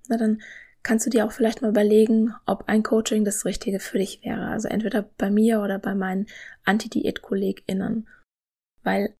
na 0.07 0.17
dann 0.17 0.41
kannst 0.83 1.05
du 1.05 1.09
dir 1.09 1.25
auch 1.25 1.31
vielleicht 1.31 1.61
mal 1.61 1.69
überlegen, 1.69 2.33
ob 2.45 2.67
ein 2.67 2.83
Coaching 2.83 3.25
das 3.25 3.45
Richtige 3.45 3.79
für 3.79 3.97
dich 3.97 4.23
wäre. 4.23 4.47
Also 4.47 4.67
entweder 4.67 5.03
bei 5.17 5.29
mir 5.29 5.61
oder 5.61 5.79
bei 5.79 5.95
meinen 5.95 6.27
Anti-Diät-KollegInnen. 6.65 8.07
Weil 8.83 9.15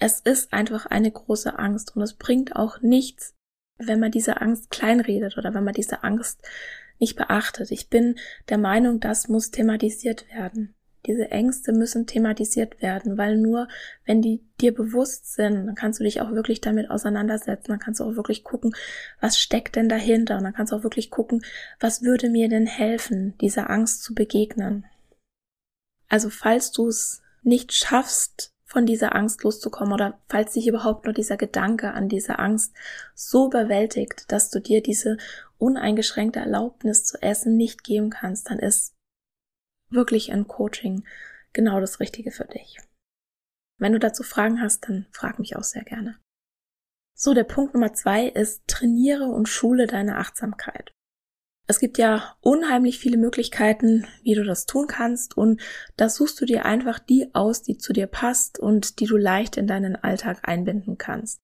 es 0.00 0.20
ist 0.20 0.52
einfach 0.52 0.86
eine 0.86 1.10
große 1.10 1.58
Angst 1.58 1.96
und 1.96 2.02
es 2.02 2.14
bringt 2.14 2.56
auch 2.56 2.80
nichts, 2.80 3.34
wenn 3.78 4.00
man 4.00 4.10
diese 4.10 4.40
Angst 4.40 4.70
kleinredet 4.70 5.38
oder 5.38 5.54
wenn 5.54 5.64
man 5.64 5.74
diese 5.74 6.02
Angst 6.02 6.42
nicht 6.98 7.16
beachtet. 7.16 7.70
Ich 7.70 7.88
bin 7.88 8.16
der 8.48 8.58
Meinung, 8.58 9.00
das 9.00 9.28
muss 9.28 9.50
thematisiert 9.50 10.28
werden. 10.28 10.74
Diese 11.06 11.30
Ängste 11.30 11.72
müssen 11.72 12.06
thematisiert 12.06 12.80
werden, 12.80 13.18
weil 13.18 13.36
nur 13.36 13.68
wenn 14.06 14.22
die 14.22 14.42
dir 14.60 14.74
bewusst 14.74 15.34
sind, 15.34 15.66
dann 15.66 15.74
kannst 15.74 16.00
du 16.00 16.04
dich 16.04 16.20
auch 16.20 16.30
wirklich 16.30 16.60
damit 16.60 16.90
auseinandersetzen, 16.90 17.68
dann 17.68 17.78
kannst 17.78 18.00
du 18.00 18.04
auch 18.04 18.16
wirklich 18.16 18.44
gucken, 18.44 18.74
was 19.20 19.38
steckt 19.38 19.76
denn 19.76 19.88
dahinter 19.88 20.38
und 20.38 20.44
dann 20.44 20.54
kannst 20.54 20.72
du 20.72 20.76
auch 20.76 20.82
wirklich 20.82 21.10
gucken, 21.10 21.44
was 21.80 22.02
würde 22.02 22.30
mir 22.30 22.48
denn 22.48 22.66
helfen, 22.66 23.36
dieser 23.38 23.68
Angst 23.68 24.02
zu 24.02 24.14
begegnen. 24.14 24.86
Also 26.08 26.30
falls 26.30 26.72
du 26.72 26.88
es 26.88 27.22
nicht 27.42 27.72
schaffst, 27.72 28.54
von 28.74 28.86
dieser 28.86 29.14
Angst 29.14 29.44
loszukommen 29.44 29.92
oder 29.92 30.18
falls 30.28 30.54
dich 30.54 30.66
überhaupt 30.66 31.04
nur 31.04 31.14
dieser 31.14 31.36
Gedanke 31.36 31.92
an 31.92 32.08
diese 32.08 32.40
Angst 32.40 32.74
so 33.14 33.46
überwältigt, 33.46 34.24
dass 34.32 34.50
du 34.50 34.58
dir 34.58 34.82
diese 34.82 35.16
uneingeschränkte 35.58 36.40
Erlaubnis 36.40 37.04
zu 37.04 37.22
essen 37.22 37.56
nicht 37.56 37.84
geben 37.84 38.10
kannst, 38.10 38.50
dann 38.50 38.58
ist 38.58 38.93
wirklich 39.94 40.32
ein 40.32 40.46
Coaching 40.46 41.04
genau 41.52 41.80
das 41.80 42.00
Richtige 42.00 42.30
für 42.30 42.44
dich. 42.44 42.78
Wenn 43.78 43.92
du 43.92 43.98
dazu 43.98 44.22
Fragen 44.22 44.60
hast, 44.60 44.88
dann 44.88 45.06
frag 45.10 45.38
mich 45.38 45.56
auch 45.56 45.64
sehr 45.64 45.84
gerne. 45.84 46.18
So, 47.16 47.32
der 47.32 47.44
Punkt 47.44 47.74
Nummer 47.74 47.92
zwei 47.92 48.26
ist, 48.26 48.66
trainiere 48.66 49.26
und 49.26 49.48
schule 49.48 49.86
deine 49.86 50.16
Achtsamkeit. 50.18 50.92
Es 51.66 51.78
gibt 51.78 51.96
ja 51.96 52.36
unheimlich 52.40 52.98
viele 52.98 53.16
Möglichkeiten, 53.16 54.06
wie 54.22 54.34
du 54.34 54.44
das 54.44 54.66
tun 54.66 54.86
kannst 54.86 55.36
und 55.36 55.62
da 55.96 56.10
suchst 56.10 56.38
du 56.40 56.44
dir 56.44 56.66
einfach 56.66 56.98
die 56.98 57.34
aus, 57.34 57.62
die 57.62 57.78
zu 57.78 57.92
dir 57.92 58.06
passt 58.06 58.58
und 58.58 59.00
die 59.00 59.06
du 59.06 59.16
leicht 59.16 59.56
in 59.56 59.66
deinen 59.66 59.96
Alltag 59.96 60.40
einbinden 60.42 60.98
kannst. 60.98 61.38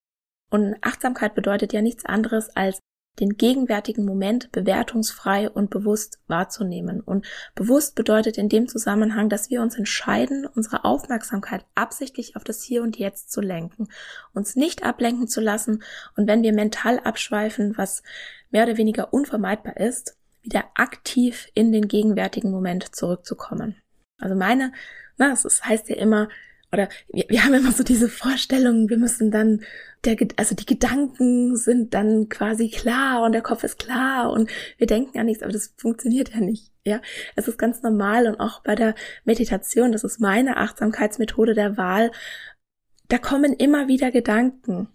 Und 0.50 0.76
Achtsamkeit 0.82 1.34
bedeutet 1.34 1.72
ja 1.72 1.80
nichts 1.80 2.04
anderes 2.04 2.50
als 2.50 2.80
den 3.20 3.36
gegenwärtigen 3.36 4.04
Moment 4.04 4.50
bewertungsfrei 4.52 5.50
und 5.50 5.70
bewusst 5.70 6.18
wahrzunehmen. 6.26 7.00
Und 7.00 7.26
bewusst 7.54 7.94
bedeutet 7.94 8.38
in 8.38 8.48
dem 8.48 8.66
Zusammenhang, 8.66 9.28
dass 9.28 9.50
wir 9.50 9.62
uns 9.62 9.76
entscheiden, 9.76 10.46
unsere 10.46 10.84
Aufmerksamkeit 10.84 11.64
absichtlich 11.74 12.36
auf 12.36 12.44
das 12.44 12.62
Hier 12.62 12.82
und 12.82 12.98
Jetzt 12.98 13.30
zu 13.30 13.40
lenken, 13.40 13.88
uns 14.32 14.56
nicht 14.56 14.84
ablenken 14.84 15.28
zu 15.28 15.40
lassen 15.40 15.82
und 16.16 16.26
wenn 16.26 16.42
wir 16.42 16.52
mental 16.52 16.98
abschweifen, 17.00 17.76
was 17.76 18.02
mehr 18.50 18.64
oder 18.64 18.76
weniger 18.76 19.12
unvermeidbar 19.12 19.76
ist, 19.76 20.16
wieder 20.42 20.64
aktiv 20.74 21.48
in 21.54 21.72
den 21.72 21.88
gegenwärtigen 21.88 22.50
Moment 22.50 22.94
zurückzukommen. 22.94 23.76
Also 24.18 24.34
meine, 24.34 24.72
na, 25.16 25.32
es 25.32 25.64
heißt 25.64 25.88
ja 25.88 25.96
immer, 25.96 26.28
oder 26.72 26.88
wir, 27.08 27.24
wir 27.28 27.44
haben 27.44 27.54
immer 27.54 27.72
so 27.72 27.82
diese 27.82 28.08
Vorstellung, 28.08 28.88
wir 28.88 28.98
müssen 28.98 29.30
dann 29.30 29.62
der, 30.04 30.16
also 30.36 30.54
die 30.54 30.66
Gedanken 30.66 31.56
sind 31.56 31.94
dann 31.94 32.28
quasi 32.28 32.70
klar 32.70 33.22
und 33.22 33.32
der 33.32 33.42
Kopf 33.42 33.64
ist 33.64 33.78
klar 33.78 34.30
und 34.32 34.50
wir 34.78 34.86
denken 34.86 35.18
an 35.18 35.26
nichts, 35.26 35.42
aber 35.42 35.52
das 35.52 35.74
funktioniert 35.76 36.30
ja 36.34 36.40
nicht. 36.40 36.72
Ja, 36.84 37.00
es 37.36 37.46
ist 37.46 37.58
ganz 37.58 37.82
normal 37.82 38.26
und 38.26 38.40
auch 38.40 38.62
bei 38.62 38.74
der 38.74 38.94
Meditation, 39.24 39.92
das 39.92 40.04
ist 40.04 40.20
meine 40.20 40.56
Achtsamkeitsmethode 40.56 41.54
der 41.54 41.76
Wahl, 41.76 42.10
da 43.08 43.18
kommen 43.18 43.52
immer 43.52 43.88
wieder 43.88 44.10
Gedanken. 44.10 44.88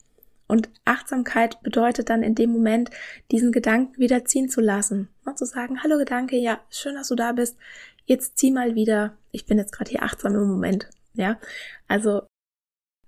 Und 0.48 0.70
Achtsamkeit 0.86 1.62
bedeutet 1.64 2.10
dann 2.10 2.22
in 2.24 2.36
dem 2.36 2.52
Moment, 2.52 2.92
diesen 3.32 3.52
Gedanken 3.52 3.98
wieder 3.98 4.26
ziehen 4.26 4.48
zu 4.48 4.62
lassen. 4.62 5.10
Und 5.26 5.38
zu 5.40 5.46
sagen, 5.46 5.82
hallo 5.82 5.98
Gedanke, 5.98 6.38
ja, 6.38 6.62
schön, 6.70 6.96
dass 6.96 7.08
du 7.08 7.16
da 7.16 7.32
bist. 7.32 7.58
Jetzt 8.06 8.38
zieh 8.38 8.52
mal 8.52 8.76
wieder. 8.76 9.18
Ich 9.32 9.46
bin 9.48 9.58
jetzt 9.58 9.72
gerade 9.72 9.90
hier 9.90 10.04
achtsam 10.04 10.36
im 10.36 10.48
Moment. 10.48 10.88
Ja, 11.16 11.40
also 11.88 12.24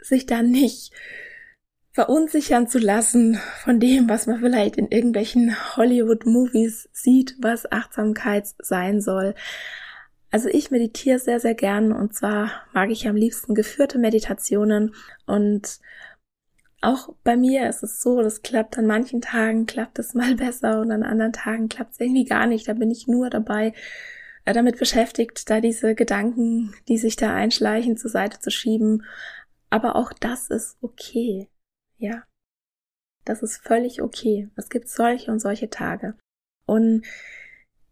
sich 0.01 0.25
da 0.25 0.43
nicht 0.43 0.93
verunsichern 1.91 2.67
zu 2.67 2.77
lassen 2.77 3.39
von 3.63 3.79
dem, 3.79 4.07
was 4.07 4.27
man 4.27 4.39
vielleicht 4.39 4.77
in 4.77 4.87
irgendwelchen 4.89 5.55
Hollywood-Movies 5.75 6.89
sieht, 6.93 7.35
was 7.39 7.71
Achtsamkeit 7.71 8.47
sein 8.59 9.01
soll. 9.01 9.33
Also 10.29 10.47
ich 10.49 10.69
meditiere 10.69 11.17
sehr, 11.17 11.39
sehr 11.39 11.55
gern 11.55 11.91
und 11.91 12.13
zwar 12.13 12.51
mag 12.73 12.91
ich 12.91 13.07
am 13.07 13.15
liebsten 13.15 13.55
geführte 13.55 13.97
Meditationen 13.97 14.93
und 15.25 15.79
auch 16.81 17.09
bei 17.23 17.35
mir 17.35 17.67
ist 17.67 17.81
es 17.81 18.01
so, 18.01 18.21
das 18.21 18.43
klappt 18.43 18.77
an 18.77 18.85
manchen 18.85 19.21
Tagen, 19.21 19.65
klappt 19.65 19.97
es 19.97 20.13
mal 20.13 20.35
besser 20.37 20.79
und 20.81 20.91
an 20.91 21.03
anderen 21.03 21.33
Tagen 21.33 21.69
klappt 21.69 21.93
es 21.93 21.99
irgendwie 21.99 22.25
gar 22.25 22.45
nicht. 22.45 22.67
Da 22.67 22.73
bin 22.73 22.91
ich 22.91 23.07
nur 23.07 23.29
dabei, 23.29 23.73
damit 24.53 24.79
beschäftigt, 24.79 25.49
da 25.49 25.61
diese 25.61 25.95
Gedanken, 25.95 26.73
die 26.87 26.97
sich 26.97 27.15
da 27.15 27.33
einschleichen, 27.33 27.97
zur 27.97 28.11
Seite 28.11 28.39
zu 28.39 28.51
schieben. 28.51 29.05
Aber 29.69 29.95
auch 29.95 30.13
das 30.13 30.49
ist 30.49 30.77
okay. 30.81 31.49
Ja. 31.97 32.23
Das 33.25 33.43
ist 33.43 33.57
völlig 33.57 34.01
okay. 34.01 34.49
Es 34.55 34.69
gibt 34.69 34.87
solche 34.87 35.31
und 35.31 35.39
solche 35.39 35.69
Tage. 35.69 36.15
Und 36.65 37.05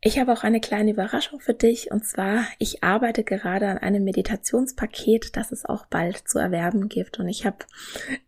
ich 0.08 0.20
habe 0.20 0.32
auch 0.32 0.44
eine 0.44 0.60
kleine 0.60 0.92
Überraschung 0.92 1.40
für 1.40 1.56
dich 1.56 1.90
und 1.90 2.06
zwar, 2.06 2.46
ich 2.60 2.84
arbeite 2.84 3.24
gerade 3.24 3.68
an 3.68 3.80
einem 3.80 4.04
Meditationspaket, 4.04 5.36
das 5.36 5.52
es 5.52 5.66
auch 5.66 5.88
bald 5.88 6.28
zu 6.28 6.38
erwerben 6.38 6.90
gibt. 6.90 7.20
Und 7.20 7.28
ich 7.28 7.44
habe 7.44 7.66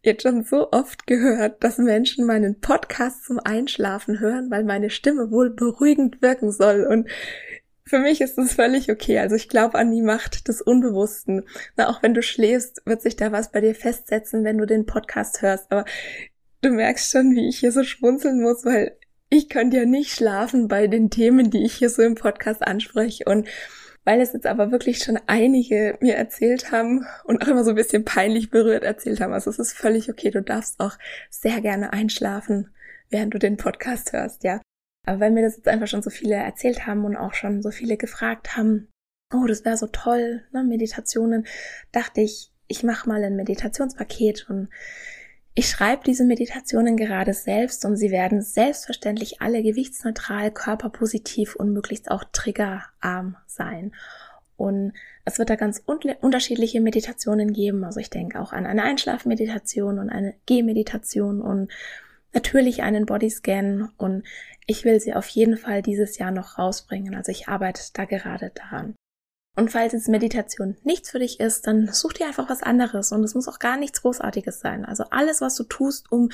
jetzt 0.01 0.23
schon 0.23 0.43
so 0.43 0.71
oft 0.71 1.05
gehört, 1.05 1.63
dass 1.63 1.77
Menschen 1.77 2.25
meinen 2.25 2.59
Podcast 2.59 3.25
zum 3.25 3.39
Einschlafen 3.39 4.19
hören, 4.19 4.49
weil 4.49 4.63
meine 4.63 4.89
Stimme 4.89 5.29
wohl 5.29 5.51
beruhigend 5.51 6.23
wirken 6.23 6.51
soll. 6.51 6.83
Und 6.83 7.07
für 7.87 7.99
mich 7.99 8.21
ist 8.21 8.37
das 8.37 8.53
völlig 8.53 8.91
okay. 8.91 9.19
Also 9.19 9.35
ich 9.35 9.49
glaube 9.49 9.77
an 9.77 9.91
die 9.91 10.01
Macht 10.01 10.47
des 10.47 10.61
Unbewussten. 10.61 11.43
Na, 11.75 11.89
auch 11.89 12.03
wenn 12.03 12.13
du 12.13 12.21
schläfst, 12.21 12.81
wird 12.85 13.01
sich 13.01 13.15
da 13.15 13.31
was 13.31 13.51
bei 13.51 13.61
dir 13.61 13.73
festsetzen, 13.73 14.43
wenn 14.43 14.57
du 14.57 14.65
den 14.65 14.85
Podcast 14.85 15.41
hörst. 15.41 15.71
Aber 15.71 15.85
du 16.61 16.69
merkst 16.69 17.11
schon, 17.11 17.33
wie 17.35 17.47
ich 17.47 17.59
hier 17.59 17.71
so 17.71 17.83
schmunzeln 17.83 18.41
muss, 18.41 18.65
weil 18.65 18.97
ich 19.29 19.49
könnte 19.49 19.77
ja 19.77 19.85
nicht 19.85 20.11
schlafen 20.11 20.67
bei 20.67 20.87
den 20.87 21.09
Themen, 21.09 21.49
die 21.49 21.63
ich 21.63 21.73
hier 21.75 21.89
so 21.89 22.01
im 22.01 22.15
Podcast 22.15 22.61
anspreche. 22.61 23.23
Und 23.25 23.47
weil 24.03 24.21
es 24.21 24.33
jetzt 24.33 24.47
aber 24.47 24.71
wirklich 24.71 24.99
schon 24.99 25.19
einige 25.27 25.97
mir 25.99 26.15
erzählt 26.15 26.71
haben 26.71 27.05
und 27.25 27.41
auch 27.41 27.47
immer 27.47 27.63
so 27.63 27.71
ein 27.71 27.75
bisschen 27.75 28.05
peinlich 28.05 28.49
berührt 28.49 28.83
erzählt 28.83 29.19
haben. 29.19 29.33
Also 29.33 29.49
es 29.49 29.59
ist 29.59 29.73
völlig 29.73 30.09
okay. 30.09 30.29
Du 30.31 30.41
darfst 30.41 30.79
auch 30.79 30.97
sehr 31.29 31.61
gerne 31.61 31.91
einschlafen, 31.91 32.73
während 33.09 33.33
du 33.33 33.39
den 33.39 33.57
Podcast 33.57 34.13
hörst, 34.13 34.43
ja. 34.43 34.61
Aber 35.07 35.21
weil 35.21 35.31
mir 35.31 35.41
das 35.41 35.55
jetzt 35.55 35.69
einfach 35.69 35.87
schon 35.87 36.03
so 36.03 36.09
viele 36.09 36.35
erzählt 36.35 36.85
haben 36.85 37.05
und 37.05 37.15
auch 37.15 37.33
schon 37.33 37.61
so 37.61 37.71
viele 37.71 37.95
gefragt 37.95 38.57
haben, 38.57 38.89
oh, 39.33 39.45
das 39.47 39.63
wäre 39.63 39.77
so 39.77 39.87
toll, 39.87 40.43
ne, 40.51 40.65
Meditationen, 40.65 41.47
dachte 41.93 42.19
ich, 42.19 42.51
ich 42.67 42.83
mache 42.83 43.07
mal 43.07 43.23
ein 43.23 43.37
Meditationspaket 43.37 44.49
und 44.49 44.67
ich 45.53 45.69
schreibe 45.69 46.03
diese 46.03 46.25
Meditationen 46.25 46.97
gerade 46.97 47.33
selbst 47.33 47.85
und 47.85 47.95
sie 47.95 48.11
werden 48.11 48.41
selbstverständlich 48.41 49.41
alle 49.41 49.63
gewichtsneutral, 49.63 50.51
körperpositiv 50.51 51.55
und 51.55 51.71
möglichst 51.71 52.11
auch 52.11 52.25
triggerarm 52.33 53.37
sein. 53.47 53.93
Und 54.57 54.91
es 55.23 55.39
wird 55.39 55.49
da 55.49 55.55
ganz 55.55 55.81
unterschiedliche 55.85 56.81
Meditationen 56.81 57.53
geben. 57.53 57.85
Also 57.85 58.01
ich 58.01 58.09
denke 58.09 58.41
auch 58.41 58.51
an 58.51 58.65
eine 58.65 58.83
Einschlafmeditation 58.83 59.99
und 59.99 60.09
eine 60.09 60.33
Gehmeditation 60.45 61.41
und 61.41 61.71
natürlich 62.33 62.83
einen 62.83 63.05
Bodyscan 63.05 63.89
und 63.97 64.23
ich 64.67 64.85
will 64.85 64.99
sie 64.99 65.15
auf 65.15 65.27
jeden 65.29 65.57
Fall 65.57 65.81
dieses 65.81 66.17
Jahr 66.17 66.31
noch 66.31 66.59
rausbringen. 66.59 67.15
Also 67.15 67.31
ich 67.31 67.47
arbeite 67.47 67.81
da 67.93 68.05
gerade 68.05 68.51
daran. 68.53 68.95
Und 69.55 69.71
falls 69.71 69.93
jetzt 69.93 70.07
Meditation 70.07 70.77
nichts 70.83 71.09
für 71.09 71.17
dich 71.17 71.39
ist, 71.39 71.65
dann 71.65 71.91
such 71.91 72.13
dir 72.13 72.27
einfach 72.27 72.47
was 72.47 72.61
anderes 72.61 73.11
und 73.11 73.23
es 73.23 73.33
muss 73.33 73.47
auch 73.47 73.57
gar 73.57 73.75
nichts 73.75 74.03
Großartiges 74.03 74.59
sein. 74.59 74.85
Also 74.85 75.05
alles, 75.09 75.41
was 75.41 75.55
du 75.55 75.63
tust, 75.63 76.11
um 76.11 76.29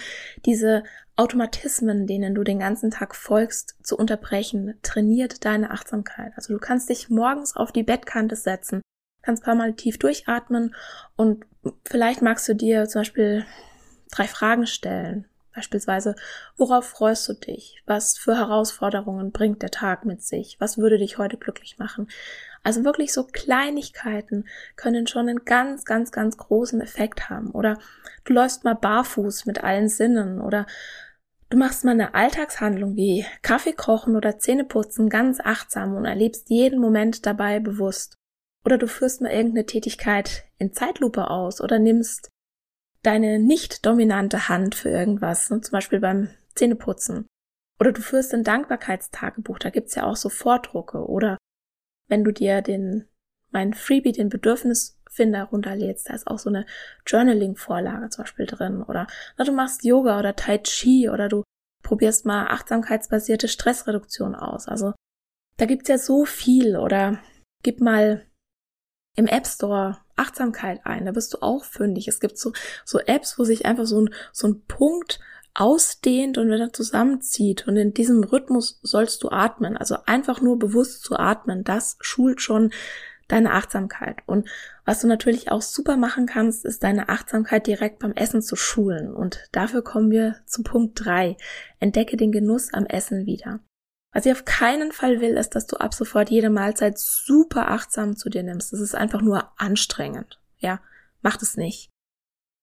diese 0.46 0.84
Automatismen, 1.16 2.06
denen 2.06 2.36
du 2.36 2.44
den 2.44 2.60
ganzen 2.60 2.92
Tag 2.92 3.16
folgst, 3.16 3.78
zu 3.82 3.96
unterbrechen, 3.98 4.78
trainiert 4.82 5.46
deine 5.46 5.72
Achtsamkeit. 5.72 6.34
Also 6.36 6.54
du 6.54 6.60
kannst 6.60 6.90
dich 6.90 7.10
morgens 7.10 7.56
auf 7.56 7.72
die 7.72 7.84
Bettkante 7.84 8.36
setzen, 8.36 8.82
kannst 9.22 9.44
paar 9.44 9.56
Mal 9.56 9.74
tief 9.74 9.98
durchatmen 10.00 10.76
und 11.16 11.46
vielleicht 11.86 12.22
magst 12.22 12.50
du 12.50 12.56
dir 12.56 12.90
zum 12.90 13.02
Beispiel 13.02 13.46
drei 14.12 14.28
Fragen 14.28 14.68
stellen. 14.68 15.30
Beispielsweise, 15.54 16.16
worauf 16.58 16.86
freust 16.86 17.30
du 17.30 17.34
dich? 17.34 17.82
Was 17.86 18.18
für 18.18 18.36
Herausforderungen 18.36 19.32
bringt 19.32 19.62
der 19.62 19.70
Tag 19.70 20.04
mit 20.04 20.24
sich? 20.24 20.58
Was 20.60 20.78
würde 20.78 20.98
dich 20.98 21.20
heute 21.20 21.38
glücklich 21.38 21.78
machen? 21.78 22.08
Also 22.64 22.84
wirklich 22.84 23.14
so 23.14 23.26
Kleinigkeiten 23.26 24.46
können 24.76 25.06
schon 25.06 25.30
einen 25.30 25.46
ganz, 25.46 25.86
ganz, 25.86 26.12
ganz 26.12 26.38
großen 26.38 26.82
Effekt 26.82 27.30
haben. 27.30 27.52
Oder 27.52 27.78
du 28.24 28.34
läufst 28.34 28.64
mal 28.64 28.74
barfuß 28.74 29.46
mit 29.46 29.64
allen 29.64 29.90
Sinnen 29.90 30.42
oder 30.42 30.66
du 31.50 31.58
machst 31.58 31.84
mal 31.84 31.92
eine 31.92 32.16
Alltagshandlung 32.16 32.96
wie 32.96 33.26
Kaffee 33.42 33.74
kochen 33.74 34.16
oder 34.16 34.40
Zähne 34.40 34.64
putzen 34.64 35.10
ganz 35.10 35.40
achtsam 35.40 35.94
und 35.96 36.06
erlebst 36.06 36.50
jeden 36.50 36.80
Moment 36.80 37.26
dabei 37.26 37.60
bewusst. 37.60 38.18
Oder 38.66 38.78
du 38.78 38.88
führst 38.88 39.22
mal 39.22 39.32
irgendeine 39.32 39.66
Tätigkeit 39.66 40.46
in 40.58 40.74
Zeitlupe 40.74 41.30
aus 41.30 41.62
oder 41.62 41.80
nimmst 41.80 42.33
deine 43.04 43.40
nicht 43.40 43.86
dominante 43.86 44.50
Hand 44.50 44.76
für 44.76 44.90
irgendwas, 44.90 45.50
ne, 45.50 45.62
zum 45.62 45.72
Beispiel 45.72 46.00
beim 46.00 46.30
Zähneputzen. 46.56 47.28
Oder 47.80 47.92
du 47.92 48.02
führst 48.02 48.34
ein 48.34 48.44
Dankbarkeitstagebuch, 48.44 49.60
da 49.60 49.70
gibt's 49.70 49.96
ja 49.96 50.06
auch 50.06 50.16
so 50.16 50.30
Vordrucke. 50.30 51.06
Oder 51.06 51.38
wenn 52.08 52.24
du 52.24 52.32
dir 52.32 52.62
den, 52.62 53.08
mein 53.52 53.74
Freebie, 53.74 54.14
den 54.14 54.30
Bedürfnisfinder 54.30 55.44
runterlädst, 55.46 56.10
da 56.10 56.14
ist 56.14 56.28
auch 56.28 56.40
so 56.40 56.50
eine 56.50 56.66
Journaling-Vorlage 57.06 58.10
zum 58.10 58.24
Beispiel 58.24 58.46
drin. 58.46 58.82
Oder 58.84 59.08
na, 59.38 59.44
du 59.44 59.52
machst 59.52 59.84
Yoga 59.84 60.20
oder 60.20 60.36
Tai 60.36 60.60
Chi 60.60 61.10
oder 61.10 61.28
du 61.28 61.44
probierst 61.84 62.26
mal 62.26 62.48
achtsamkeitsbasierte 62.48 63.48
Stressreduktion 63.48 64.36
aus. 64.36 64.68
Also 64.68 64.94
da 65.58 65.66
gibt's 65.66 65.90
ja 65.90 65.98
so 65.98 66.26
viel. 66.26 66.78
Oder 66.78 67.20
gib 67.64 67.82
mal 67.82 68.26
im 69.16 69.28
App 69.28 69.46
Store 69.46 70.03
Achtsamkeit 70.16 70.82
ein, 70.86 71.06
da 71.06 71.12
bist 71.12 71.34
du 71.34 71.42
auch 71.42 71.64
fündig. 71.64 72.08
Es 72.08 72.20
gibt 72.20 72.38
so, 72.38 72.54
so 72.86 73.00
Apps, 73.00 73.40
wo 73.40 73.44
sich 73.44 73.66
einfach 73.66 73.86
so 73.86 74.02
ein, 74.02 74.14
so 74.32 74.48
ein 74.48 74.62
Punkt 74.68 75.20
ausdehnt 75.54 76.38
und 76.38 76.48
wieder 76.48 76.74
zusammenzieht. 76.74 77.68
Und 77.68 77.78
in 77.78 77.94
diesem 77.94 78.24
Rhythmus 78.24 78.80
sollst 78.82 79.24
du 79.24 79.30
atmen. 79.30 79.78
Also 79.78 79.98
einfach 80.06 80.42
nur 80.42 80.58
bewusst 80.58 81.04
zu 81.04 81.18
atmen. 81.18 81.64
Das 81.64 81.98
schult 82.02 82.42
schon 82.42 82.72
deine 83.28 83.54
Achtsamkeit. 83.54 84.18
Und 84.26 84.50
was 84.86 85.02
du 85.02 85.08
natürlich 85.08 85.52
auch 85.52 85.62
super 85.62 85.98
machen 85.98 86.26
kannst, 86.26 86.66
ist 86.66 86.84
deine 86.84 87.10
Achtsamkeit 87.10 87.68
direkt 87.68 88.00
beim 88.00 88.14
Essen 88.14 88.42
zu 88.42 88.56
schulen. 88.56 89.14
Und 89.14 89.48
dafür 89.52 89.84
kommen 89.84 90.12
wir 90.12 90.38
zu 90.46 90.64
Punkt 90.64 91.06
drei: 91.06 91.38
Entdecke 91.80 92.18
den 92.18 92.32
Genuss 92.32 92.74
am 92.74 92.86
Essen 92.86 93.26
wieder. 93.26 93.60
Was 94.14 94.26
ich 94.26 94.32
auf 94.32 94.46
keinen 94.46 94.92
Fall 94.92 95.22
will, 95.22 95.38
ist, 95.38 95.56
dass 95.56 95.66
du 95.66 95.78
ab 95.78 95.94
sofort 95.94 96.30
jede 96.30 96.52
Mahlzeit 96.52 97.00
super 97.00 97.72
achtsam 97.72 98.16
zu 98.16 98.30
dir 98.30 98.44
nimmst. 98.44 98.72
Das 98.72 98.80
ist 98.80 98.96
einfach 98.96 99.22
nur 99.22 99.52
anstrengend. 99.60 100.40
Ja, 100.60 100.80
mach 101.22 101.38
das 101.38 101.58
nicht. 101.58 101.90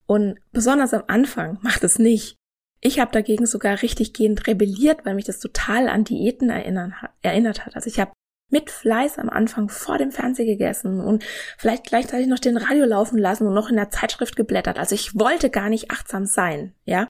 Und 0.07 0.39
besonders 0.53 0.95
am 0.95 1.05
Anfang, 1.09 1.59
mach 1.63 1.79
das 1.79 1.99
nicht. 1.99 2.37
Ich 2.81 2.99
habe 2.99 3.13
dagegen 3.13 3.47
sogar 3.47 3.83
richtig 3.83 4.13
gehend 4.15 4.47
rebelliert, 4.47 5.05
weil 5.05 5.15
mich 5.15 5.27
das 5.27 5.41
total 5.41 5.89
an 5.89 6.05
Diäten 6.05 6.49
erinnern, 6.49 6.95
erinnert 7.21 7.67
hat. 7.67 7.77
Also 7.77 7.89
ich 7.89 8.01
habe 8.01 8.13
mit 8.49 8.71
Fleiß 8.71 9.19
am 9.19 9.29
Anfang 9.29 9.69
vor 9.69 9.99
dem 9.99 10.11
Fernseher 10.11 10.47
gegessen 10.47 11.01
und 11.01 11.25
vielleicht 11.59 11.85
gleichzeitig 11.85 12.27
noch 12.27 12.39
den 12.39 12.57
Radio 12.57 12.85
laufen 12.85 13.19
lassen 13.19 13.47
und 13.47 13.55
noch 13.55 13.69
in 13.69 13.77
der 13.77 13.91
Zeitschrift 13.91 14.35
geblättert. 14.35 14.79
Also 14.79 14.95
ich 14.95 15.19
wollte 15.19 15.51
gar 15.51 15.69
nicht 15.69 15.91
achtsam 15.91 16.27
sein, 16.27 16.75
ja. 16.85 17.07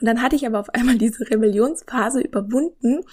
Und 0.00 0.06
dann 0.06 0.22
hatte 0.22 0.36
ich 0.36 0.46
aber 0.46 0.60
auf 0.60 0.70
einmal 0.70 0.96
diese 0.96 1.28
Rebellionsphase 1.28 2.20
überwunden 2.20 3.04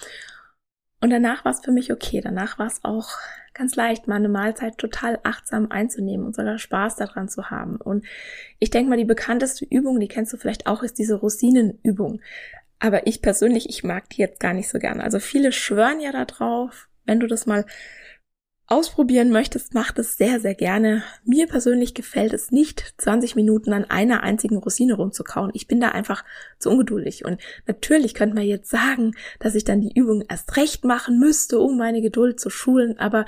und 1.00 1.10
danach 1.10 1.44
war 1.44 1.52
es 1.52 1.60
für 1.60 1.70
mich 1.70 1.92
okay. 1.92 2.20
Danach 2.20 2.58
war 2.58 2.66
es 2.66 2.80
auch 2.82 3.10
ganz 3.54 3.76
leicht, 3.76 4.08
mal 4.08 4.16
eine 4.16 4.28
Mahlzeit 4.28 4.78
total 4.78 5.18
achtsam 5.22 5.70
einzunehmen 5.70 6.26
und 6.26 6.34
sogar 6.34 6.58
Spaß 6.58 6.96
daran 6.96 7.28
zu 7.28 7.50
haben. 7.50 7.76
Und 7.76 8.04
ich 8.58 8.70
denke 8.70 8.90
mal, 8.90 8.96
die 8.96 9.04
bekannteste 9.04 9.64
Übung, 9.64 10.00
die 10.00 10.08
kennst 10.08 10.32
du 10.32 10.36
vielleicht 10.36 10.66
auch, 10.66 10.82
ist 10.82 10.98
diese 10.98 11.16
Rosinenübung. 11.16 12.20
Aber 12.80 13.06
ich 13.06 13.22
persönlich, 13.22 13.68
ich 13.68 13.84
mag 13.84 14.08
die 14.10 14.20
jetzt 14.20 14.40
gar 14.40 14.54
nicht 14.54 14.68
so 14.68 14.78
gern. 14.78 15.00
Also 15.00 15.18
viele 15.18 15.52
schwören 15.52 16.00
ja 16.00 16.12
da 16.12 16.24
drauf. 16.24 16.88
Wenn 17.04 17.20
du 17.20 17.26
das 17.26 17.46
mal 17.46 17.64
ausprobieren 18.68 19.30
möchtest, 19.30 19.72
mach 19.72 19.92
das 19.92 20.16
sehr, 20.16 20.40
sehr 20.40 20.54
gerne. 20.54 21.02
Mir 21.24 21.46
persönlich 21.46 21.94
gefällt 21.94 22.34
es 22.34 22.50
nicht, 22.50 22.94
20 22.98 23.34
Minuten 23.34 23.72
an 23.72 23.86
einer 23.86 24.22
einzigen 24.22 24.58
Rosine 24.58 24.94
rumzukauen. 24.94 25.50
Ich 25.54 25.66
bin 25.66 25.80
da 25.80 25.88
einfach 25.88 26.22
zu 26.58 26.70
ungeduldig. 26.70 27.24
Und 27.24 27.40
natürlich 27.66 28.12
könnte 28.12 28.36
man 28.36 28.44
jetzt 28.44 28.70
sagen, 28.70 29.12
dass 29.38 29.54
ich 29.54 29.64
dann 29.64 29.80
die 29.80 29.98
Übung 29.98 30.22
erst 30.28 30.56
recht 30.58 30.84
machen 30.84 31.18
müsste, 31.18 31.58
um 31.58 31.78
meine 31.78 32.02
Geduld 32.02 32.38
zu 32.38 32.50
schulen. 32.50 32.98
Aber 32.98 33.24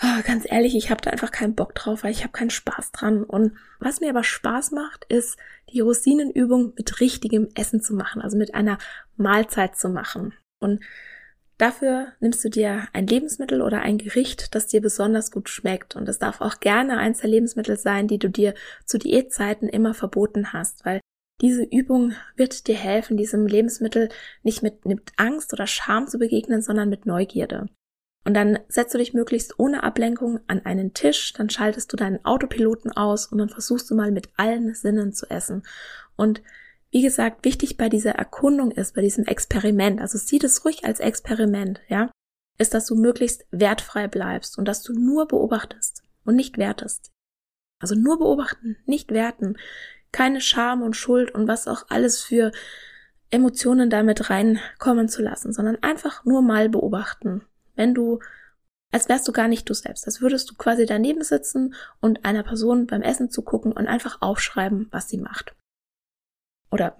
oh, 0.00 0.22
ganz 0.24 0.44
ehrlich, 0.48 0.76
ich 0.76 0.90
habe 0.90 1.00
da 1.00 1.10
einfach 1.10 1.32
keinen 1.32 1.56
Bock 1.56 1.74
drauf, 1.74 2.04
weil 2.04 2.12
ich 2.12 2.22
habe 2.22 2.32
keinen 2.32 2.50
Spaß 2.50 2.92
dran. 2.92 3.24
Und 3.24 3.56
was 3.80 4.00
mir 4.00 4.10
aber 4.10 4.22
Spaß 4.22 4.70
macht, 4.70 5.04
ist 5.08 5.36
die 5.72 5.80
Rosinenübung 5.80 6.74
mit 6.76 7.00
richtigem 7.00 7.48
Essen 7.56 7.82
zu 7.82 7.92
machen, 7.92 8.22
also 8.22 8.36
mit 8.36 8.54
einer 8.54 8.78
Mahlzeit 9.16 9.76
zu 9.76 9.88
machen. 9.88 10.34
Und 10.60 10.80
Dafür 11.58 12.12
nimmst 12.20 12.44
du 12.44 12.50
dir 12.50 12.86
ein 12.92 13.08
Lebensmittel 13.08 13.62
oder 13.62 13.80
ein 13.80 13.98
Gericht, 13.98 14.54
das 14.54 14.68
dir 14.68 14.80
besonders 14.80 15.32
gut 15.32 15.48
schmeckt. 15.48 15.96
Und 15.96 16.08
es 16.08 16.20
darf 16.20 16.40
auch 16.40 16.60
gerne 16.60 16.98
eins 16.98 17.20
der 17.20 17.30
Lebensmittel 17.30 17.76
sein, 17.76 18.06
die 18.06 18.20
du 18.20 18.30
dir 18.30 18.54
zu 18.86 18.96
Diätzeiten 18.96 19.68
immer 19.68 19.92
verboten 19.92 20.52
hast, 20.52 20.86
weil 20.86 21.00
diese 21.40 21.64
Übung 21.64 22.14
wird 22.36 22.68
dir 22.68 22.76
helfen, 22.76 23.16
diesem 23.16 23.46
Lebensmittel 23.46 24.08
nicht 24.42 24.62
mit, 24.62 24.84
mit 24.86 25.12
Angst 25.16 25.52
oder 25.52 25.66
Scham 25.66 26.06
zu 26.06 26.18
begegnen, 26.18 26.62
sondern 26.62 26.88
mit 26.88 27.06
Neugierde. 27.06 27.68
Und 28.24 28.34
dann 28.34 28.58
setzt 28.68 28.94
du 28.94 28.98
dich 28.98 29.14
möglichst 29.14 29.58
ohne 29.58 29.82
Ablenkung 29.82 30.40
an 30.48 30.64
einen 30.64 30.94
Tisch, 30.94 31.32
dann 31.32 31.50
schaltest 31.50 31.92
du 31.92 31.96
deinen 31.96 32.24
Autopiloten 32.24 32.92
aus 32.92 33.26
und 33.26 33.38
dann 33.38 33.48
versuchst 33.48 33.90
du 33.90 33.94
mal 33.94 34.10
mit 34.10 34.28
allen 34.36 34.74
Sinnen 34.74 35.12
zu 35.12 35.30
essen. 35.30 35.62
Und 36.16 36.42
wie 36.90 37.02
gesagt, 37.02 37.44
wichtig 37.44 37.76
bei 37.76 37.88
dieser 37.88 38.12
Erkundung 38.12 38.70
ist, 38.70 38.94
bei 38.94 39.02
diesem 39.02 39.24
Experiment, 39.24 40.00
also 40.00 40.18
sieh 40.18 40.38
das 40.38 40.64
ruhig 40.64 40.84
als 40.84 41.00
Experiment, 41.00 41.80
ja, 41.88 42.10
ist, 42.58 42.74
dass 42.74 42.86
du 42.86 42.96
möglichst 42.96 43.46
wertfrei 43.50 44.08
bleibst 44.08 44.58
und 44.58 44.66
dass 44.66 44.82
du 44.82 44.92
nur 44.92 45.28
beobachtest 45.28 46.02
und 46.24 46.34
nicht 46.34 46.58
wertest. 46.58 47.10
Also 47.80 47.94
nur 47.94 48.18
beobachten, 48.18 48.76
nicht 48.86 49.12
werten. 49.12 49.56
Keine 50.10 50.40
Scham 50.40 50.82
und 50.82 50.96
Schuld 50.96 51.32
und 51.34 51.46
was 51.46 51.68
auch 51.68 51.86
alles 51.90 52.22
für 52.22 52.50
Emotionen 53.30 53.90
damit 53.90 54.30
reinkommen 54.30 55.08
zu 55.08 55.22
lassen, 55.22 55.52
sondern 55.52 55.76
einfach 55.82 56.24
nur 56.24 56.42
mal 56.42 56.68
beobachten. 56.68 57.44
Wenn 57.76 57.94
du, 57.94 58.20
als 58.90 59.08
wärst 59.08 59.28
du 59.28 59.32
gar 59.32 59.48
nicht 59.48 59.68
du 59.68 59.74
selbst, 59.74 60.06
als 60.06 60.20
würdest 60.20 60.50
du 60.50 60.54
quasi 60.54 60.86
daneben 60.86 61.22
sitzen 61.22 61.74
und 62.00 62.24
einer 62.24 62.42
Person 62.42 62.86
beim 62.86 63.02
Essen 63.02 63.30
zu 63.30 63.42
gucken 63.42 63.72
und 63.72 63.86
einfach 63.86 64.22
aufschreiben, 64.22 64.88
was 64.90 65.08
sie 65.08 65.18
macht. 65.18 65.54
Oder, 66.70 66.96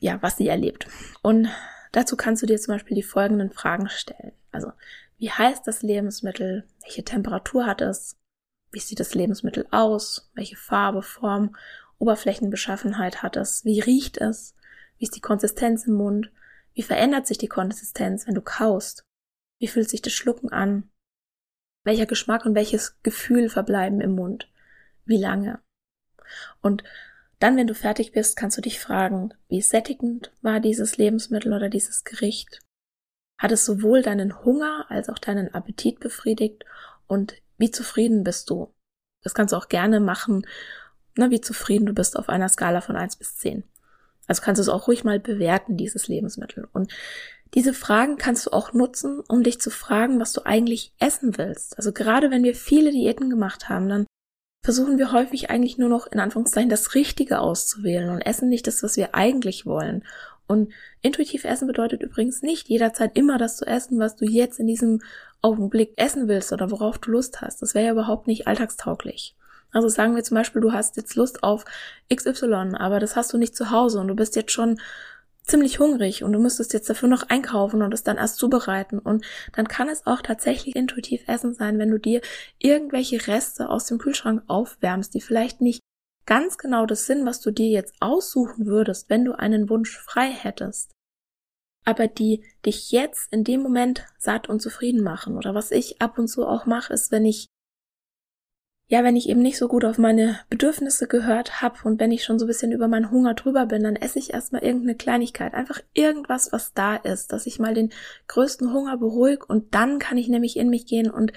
ja, 0.00 0.20
was 0.22 0.36
sie 0.36 0.48
erlebt. 0.48 0.86
Und 1.22 1.48
dazu 1.92 2.16
kannst 2.16 2.42
du 2.42 2.46
dir 2.46 2.58
zum 2.58 2.74
Beispiel 2.74 2.96
die 2.96 3.02
folgenden 3.02 3.50
Fragen 3.50 3.88
stellen. 3.88 4.32
Also, 4.50 4.72
wie 5.18 5.30
heißt 5.30 5.66
das 5.66 5.82
Lebensmittel? 5.82 6.66
Welche 6.82 7.04
Temperatur 7.04 7.66
hat 7.66 7.80
es? 7.80 8.16
Wie 8.72 8.80
sieht 8.80 9.00
das 9.00 9.14
Lebensmittel 9.14 9.66
aus? 9.70 10.30
Welche 10.34 10.56
Farbe, 10.56 11.02
Form, 11.02 11.54
Oberflächenbeschaffenheit 11.98 13.22
hat 13.22 13.36
es? 13.36 13.64
Wie 13.64 13.80
riecht 13.80 14.18
es? 14.18 14.56
Wie 14.98 15.04
ist 15.04 15.14
die 15.14 15.20
Konsistenz 15.20 15.86
im 15.86 15.94
Mund? 15.94 16.32
Wie 16.74 16.82
verändert 16.82 17.26
sich 17.26 17.38
die 17.38 17.48
Konsistenz, 17.48 18.26
wenn 18.26 18.34
du 18.34 18.40
kaust? 18.40 19.04
Wie 19.58 19.68
fühlt 19.68 19.88
sich 19.88 20.02
das 20.02 20.12
Schlucken 20.12 20.50
an? 20.50 20.90
Welcher 21.84 22.06
Geschmack 22.06 22.44
und 22.46 22.54
welches 22.54 23.00
Gefühl 23.02 23.48
verbleiben 23.48 24.00
im 24.00 24.14
Mund? 24.14 24.50
Wie 25.04 25.18
lange? 25.18 25.60
Und 26.60 26.82
dann, 27.42 27.56
wenn 27.56 27.66
du 27.66 27.74
fertig 27.74 28.12
bist, 28.12 28.36
kannst 28.36 28.56
du 28.56 28.62
dich 28.62 28.78
fragen, 28.78 29.34
wie 29.48 29.62
sättigend 29.62 30.32
war 30.42 30.60
dieses 30.60 30.96
Lebensmittel 30.96 31.52
oder 31.52 31.68
dieses 31.68 32.04
Gericht? 32.04 32.60
Hat 33.36 33.50
es 33.50 33.64
sowohl 33.64 34.02
deinen 34.02 34.44
Hunger 34.44 34.86
als 34.88 35.08
auch 35.08 35.18
deinen 35.18 35.52
Appetit 35.52 35.98
befriedigt 35.98 36.64
und 37.08 37.34
wie 37.58 37.72
zufrieden 37.72 38.22
bist 38.22 38.48
du? 38.48 38.72
Das 39.22 39.34
kannst 39.34 39.52
du 39.52 39.56
auch 39.56 39.68
gerne 39.68 39.98
machen, 39.98 40.46
ne, 41.16 41.30
wie 41.30 41.40
zufrieden 41.40 41.86
du 41.86 41.94
bist 41.94 42.16
auf 42.16 42.28
einer 42.28 42.48
Skala 42.48 42.80
von 42.80 42.96
eins 42.96 43.16
bis 43.16 43.36
zehn. 43.36 43.64
Also 44.28 44.42
kannst 44.42 44.60
du 44.60 44.62
es 44.62 44.68
auch 44.68 44.86
ruhig 44.86 45.02
mal 45.02 45.18
bewerten, 45.18 45.76
dieses 45.76 46.06
Lebensmittel. 46.06 46.68
Und 46.72 46.92
diese 47.54 47.74
Fragen 47.74 48.16
kannst 48.16 48.46
du 48.46 48.50
auch 48.52 48.72
nutzen, 48.72 49.20
um 49.28 49.42
dich 49.42 49.60
zu 49.60 49.70
fragen, 49.70 50.20
was 50.20 50.32
du 50.32 50.46
eigentlich 50.46 50.94
essen 51.00 51.36
willst. 51.36 51.76
Also 51.76 51.92
gerade 51.92 52.30
wenn 52.30 52.44
wir 52.44 52.54
viele 52.54 52.92
Diäten 52.92 53.28
gemacht 53.28 53.68
haben, 53.68 53.88
dann 53.88 54.06
versuchen 54.62 54.98
wir 54.98 55.12
häufig 55.12 55.50
eigentlich 55.50 55.76
nur 55.76 55.88
noch 55.88 56.06
in 56.06 56.20
Anführungszeichen 56.20 56.70
das 56.70 56.94
Richtige 56.94 57.40
auszuwählen 57.40 58.10
und 58.10 58.20
essen 58.20 58.48
nicht 58.48 58.66
das, 58.66 58.82
was 58.82 58.96
wir 58.96 59.14
eigentlich 59.14 59.66
wollen. 59.66 60.04
Und 60.46 60.72
intuitiv 61.00 61.44
essen 61.44 61.66
bedeutet 61.66 62.02
übrigens 62.02 62.42
nicht 62.42 62.68
jederzeit 62.68 63.16
immer 63.16 63.38
das 63.38 63.56
zu 63.56 63.66
essen, 63.66 63.98
was 63.98 64.16
du 64.16 64.24
jetzt 64.24 64.60
in 64.60 64.66
diesem 64.66 65.00
Augenblick 65.40 65.94
essen 65.96 66.28
willst 66.28 66.52
oder 66.52 66.70
worauf 66.70 66.98
du 66.98 67.10
Lust 67.10 67.40
hast. 67.40 67.62
Das 67.62 67.74
wäre 67.74 67.86
ja 67.86 67.92
überhaupt 67.92 68.26
nicht 68.26 68.46
alltagstauglich. 68.46 69.34
Also 69.72 69.88
sagen 69.88 70.14
wir 70.14 70.22
zum 70.22 70.36
Beispiel, 70.36 70.60
du 70.60 70.72
hast 70.72 70.96
jetzt 70.96 71.14
Lust 71.16 71.42
auf 71.42 71.64
XY, 72.14 72.74
aber 72.78 73.00
das 73.00 73.16
hast 73.16 73.32
du 73.32 73.38
nicht 73.38 73.56
zu 73.56 73.70
Hause 73.70 74.00
und 74.00 74.08
du 74.08 74.14
bist 74.14 74.36
jetzt 74.36 74.52
schon 74.52 74.78
ziemlich 75.42 75.78
hungrig 75.78 76.22
und 76.22 76.32
du 76.32 76.38
müsstest 76.38 76.72
jetzt 76.72 76.88
dafür 76.88 77.08
noch 77.08 77.24
einkaufen 77.28 77.82
und 77.82 77.92
es 77.92 78.02
dann 78.02 78.16
erst 78.16 78.36
zubereiten. 78.36 78.98
Und 78.98 79.24
dann 79.54 79.68
kann 79.68 79.88
es 79.88 80.06
auch 80.06 80.22
tatsächlich 80.22 80.76
intuitiv 80.76 81.22
Essen 81.26 81.54
sein, 81.54 81.78
wenn 81.78 81.90
du 81.90 81.98
dir 81.98 82.20
irgendwelche 82.58 83.26
Reste 83.26 83.68
aus 83.68 83.86
dem 83.86 83.98
Kühlschrank 83.98 84.42
aufwärmst, 84.46 85.14
die 85.14 85.20
vielleicht 85.20 85.60
nicht 85.60 85.80
ganz 86.26 86.58
genau 86.58 86.86
das 86.86 87.06
sind, 87.06 87.26
was 87.26 87.40
du 87.40 87.50
dir 87.50 87.68
jetzt 87.68 87.94
aussuchen 88.00 88.66
würdest, 88.66 89.10
wenn 89.10 89.24
du 89.24 89.32
einen 89.32 89.68
Wunsch 89.68 89.98
frei 89.98 90.30
hättest 90.30 90.92
aber 91.84 92.08
die 92.08 92.44
dich 92.64 92.92
jetzt 92.92 93.32
in 93.32 93.44
dem 93.44 93.62
Moment 93.62 94.04
satt 94.18 94.48
und 94.48 94.60
zufrieden 94.60 95.02
machen. 95.02 95.36
Oder 95.36 95.54
was 95.54 95.70
ich 95.70 96.00
ab 96.00 96.18
und 96.18 96.28
zu 96.28 96.46
auch 96.46 96.66
mache, 96.66 96.92
ist, 96.92 97.10
wenn 97.10 97.24
ich 97.24 97.48
ja, 98.92 99.02
wenn 99.04 99.16
ich 99.16 99.30
eben 99.30 99.40
nicht 99.40 99.56
so 99.56 99.68
gut 99.68 99.86
auf 99.86 99.96
meine 99.96 100.38
Bedürfnisse 100.50 101.08
gehört 101.08 101.62
habe 101.62 101.78
und 101.84 101.98
wenn 101.98 102.12
ich 102.12 102.24
schon 102.24 102.38
so 102.38 102.44
ein 102.44 102.48
bisschen 102.48 102.72
über 102.72 102.88
meinen 102.88 103.10
Hunger 103.10 103.32
drüber 103.32 103.64
bin, 103.64 103.82
dann 103.82 103.96
esse 103.96 104.18
ich 104.18 104.34
erstmal 104.34 104.62
irgendeine 104.62 104.96
Kleinigkeit, 104.96 105.54
einfach 105.54 105.80
irgendwas, 105.94 106.52
was 106.52 106.74
da 106.74 106.96
ist, 106.96 107.32
dass 107.32 107.46
ich 107.46 107.58
mal 107.58 107.72
den 107.72 107.88
größten 108.28 108.70
Hunger 108.70 108.98
beruhige 108.98 109.46
und 109.46 109.74
dann 109.74 109.98
kann 109.98 110.18
ich 110.18 110.28
nämlich 110.28 110.58
in 110.58 110.68
mich 110.68 110.84
gehen 110.84 111.10
und 111.10 111.32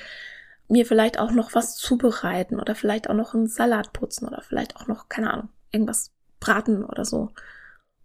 mir 0.67 0.85
vielleicht 0.85 1.17
auch 1.17 1.31
noch 1.31 1.55
was 1.55 1.77
zubereiten 1.77 2.59
oder 2.59 2.75
vielleicht 2.75 3.09
auch 3.09 3.13
noch 3.13 3.33
einen 3.33 3.47
Salat 3.47 3.93
putzen 3.93 4.27
oder 4.27 4.41
vielleicht 4.41 4.75
auch 4.75 4.87
noch, 4.87 5.07
keine 5.07 5.31
Ahnung, 5.31 5.47
irgendwas 5.71 6.11
braten 6.41 6.83
oder 6.83 7.05
so. 7.05 7.29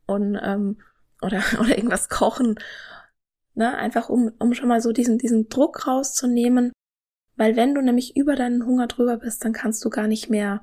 Und 0.07 0.39
ähm, 0.41 0.79
oder, 1.23 1.43
oder 1.59 1.77
irgendwas 1.77 2.09
kochen. 2.09 2.55
Ne? 3.55 3.77
Einfach 3.77 4.11
um, 4.11 4.31
um 4.39 4.55
schon 4.55 4.69
mal 4.69 4.81
so 4.81 4.93
diesen, 4.93 5.19
diesen 5.19 5.49
Druck 5.49 5.89
rauszunehmen. 5.89 6.71
Weil 7.41 7.57
wenn 7.57 7.75
du 7.75 7.81
nämlich 7.81 8.19
über 8.19 8.37
deinen 8.37 8.67
Hunger 8.67 8.87
drüber 8.87 9.17
bist, 9.17 9.43
dann 9.47 9.55
kannst 9.55 9.83
du 9.83 9.89
gar 9.89 10.07
nicht 10.07 10.29
mehr, 10.29 10.61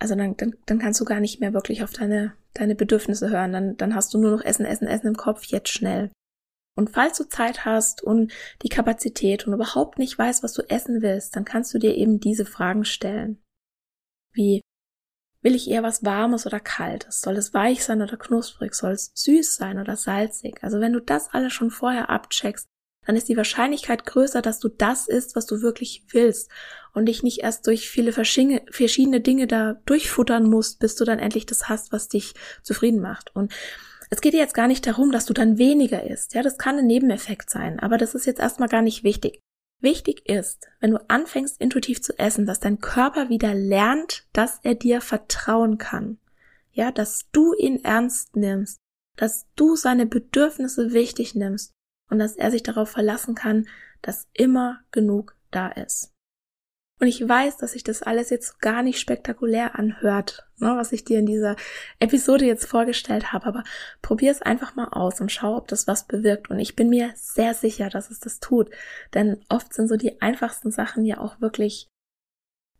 also 0.00 0.16
dann, 0.16 0.36
dann, 0.36 0.56
dann 0.66 0.80
kannst 0.80 1.00
du 1.00 1.04
gar 1.04 1.20
nicht 1.20 1.38
mehr 1.38 1.52
wirklich 1.52 1.84
auf 1.84 1.92
deine, 1.92 2.34
deine 2.52 2.74
Bedürfnisse 2.74 3.30
hören. 3.30 3.52
Dann, 3.52 3.76
dann 3.76 3.94
hast 3.94 4.12
du 4.12 4.18
nur 4.18 4.32
noch 4.32 4.44
Essen, 4.44 4.66
Essen, 4.66 4.88
Essen 4.88 5.06
im 5.06 5.16
Kopf, 5.16 5.44
jetzt 5.44 5.68
schnell. 5.68 6.10
Und 6.76 6.90
falls 6.90 7.16
du 7.16 7.28
Zeit 7.28 7.64
hast 7.64 8.02
und 8.02 8.32
die 8.62 8.70
Kapazität 8.70 9.46
und 9.46 9.52
überhaupt 9.52 10.00
nicht 10.00 10.18
weißt, 10.18 10.42
was 10.42 10.52
du 10.52 10.62
essen 10.68 11.00
willst, 11.00 11.36
dann 11.36 11.44
kannst 11.44 11.72
du 11.72 11.78
dir 11.78 11.94
eben 11.94 12.18
diese 12.18 12.44
Fragen 12.44 12.84
stellen. 12.84 13.40
Wie, 14.32 14.62
Will 15.42 15.54
ich 15.54 15.70
eher 15.70 15.84
was 15.84 16.04
Warmes 16.04 16.44
oder 16.44 16.58
Kaltes? 16.58 17.20
Soll 17.20 17.36
es 17.36 17.54
weich 17.54 17.84
sein 17.84 18.02
oder 18.02 18.16
knusprig? 18.16 18.74
Soll 18.74 18.92
es 18.92 19.12
süß 19.14 19.54
sein 19.54 19.78
oder 19.78 19.96
salzig? 19.96 20.62
Also 20.62 20.80
wenn 20.80 20.92
du 20.92 21.00
das 21.00 21.28
alles 21.32 21.52
schon 21.52 21.70
vorher 21.70 22.10
abcheckst, 22.10 22.66
dann 23.06 23.16
ist 23.16 23.28
die 23.28 23.36
Wahrscheinlichkeit 23.36 24.06
größer, 24.06 24.42
dass 24.42 24.58
du 24.60 24.68
das 24.68 25.08
isst, 25.08 25.34
was 25.34 25.46
du 25.46 25.60
wirklich 25.60 26.04
willst 26.10 26.50
und 26.94 27.06
dich 27.06 27.22
nicht 27.22 27.40
erst 27.40 27.66
durch 27.66 27.88
viele 27.88 28.12
verschiedene 28.12 29.20
Dinge 29.20 29.46
da 29.46 29.74
durchfuttern 29.86 30.48
musst, 30.48 30.78
bis 30.78 30.94
du 30.94 31.04
dann 31.04 31.18
endlich 31.18 31.46
das 31.46 31.68
hast, 31.68 31.92
was 31.92 32.08
dich 32.08 32.34
zufrieden 32.62 33.00
macht. 33.00 33.34
Und 33.34 33.52
es 34.10 34.20
geht 34.20 34.34
jetzt 34.34 34.54
gar 34.54 34.68
nicht 34.68 34.86
darum, 34.86 35.10
dass 35.10 35.24
du 35.24 35.32
dann 35.32 35.58
weniger 35.58 36.08
isst. 36.08 36.34
Ja, 36.34 36.42
das 36.42 36.58
kann 36.58 36.78
ein 36.78 36.86
Nebeneffekt 36.86 37.50
sein, 37.50 37.80
aber 37.80 37.98
das 37.98 38.14
ist 38.14 38.26
jetzt 38.26 38.40
erstmal 38.40 38.68
gar 38.68 38.82
nicht 38.82 39.04
wichtig. 39.04 39.40
Wichtig 39.80 40.28
ist, 40.28 40.68
wenn 40.78 40.92
du 40.92 40.98
anfängst 41.08 41.60
intuitiv 41.60 42.02
zu 42.02 42.16
essen, 42.18 42.46
dass 42.46 42.60
dein 42.60 42.78
Körper 42.78 43.30
wieder 43.30 43.52
lernt, 43.52 44.26
dass 44.32 44.60
er 44.62 44.76
dir 44.76 45.00
vertrauen 45.00 45.76
kann. 45.78 46.18
Ja, 46.72 46.92
dass 46.92 47.26
du 47.32 47.52
ihn 47.54 47.82
ernst 47.84 48.36
nimmst, 48.36 48.78
dass 49.16 49.46
du 49.56 49.74
seine 49.76 50.06
Bedürfnisse 50.06 50.92
wichtig 50.92 51.34
nimmst 51.34 51.72
und 52.12 52.18
dass 52.18 52.36
er 52.36 52.50
sich 52.50 52.62
darauf 52.62 52.90
verlassen 52.90 53.34
kann, 53.34 53.66
dass 54.02 54.28
immer 54.34 54.80
genug 54.90 55.34
da 55.50 55.68
ist. 55.68 56.12
Und 57.00 57.08
ich 57.08 57.26
weiß, 57.26 57.56
dass 57.56 57.72
sich 57.72 57.82
das 57.82 58.02
alles 58.02 58.30
jetzt 58.30 58.60
gar 58.60 58.82
nicht 58.84 59.00
spektakulär 59.00 59.76
anhört, 59.76 60.46
ne, 60.58 60.74
was 60.76 60.92
ich 60.92 61.04
dir 61.04 61.18
in 61.18 61.26
dieser 61.26 61.56
Episode 61.98 62.44
jetzt 62.44 62.66
vorgestellt 62.66 63.32
habe, 63.32 63.46
aber 63.46 63.64
probier 64.02 64.30
es 64.30 64.42
einfach 64.42 64.76
mal 64.76 64.88
aus 64.88 65.20
und 65.20 65.32
schau, 65.32 65.56
ob 65.56 65.66
das 65.66 65.88
was 65.88 66.06
bewirkt. 66.06 66.50
Und 66.50 66.60
ich 66.60 66.76
bin 66.76 66.90
mir 66.90 67.10
sehr 67.16 67.54
sicher, 67.54 67.88
dass 67.88 68.10
es 68.10 68.20
das 68.20 68.38
tut. 68.38 68.70
Denn 69.14 69.40
oft 69.48 69.74
sind 69.74 69.88
so 69.88 69.96
die 69.96 70.20
einfachsten 70.20 70.70
Sachen 70.70 71.04
ja 71.04 71.18
auch 71.18 71.40
wirklich 71.40 71.88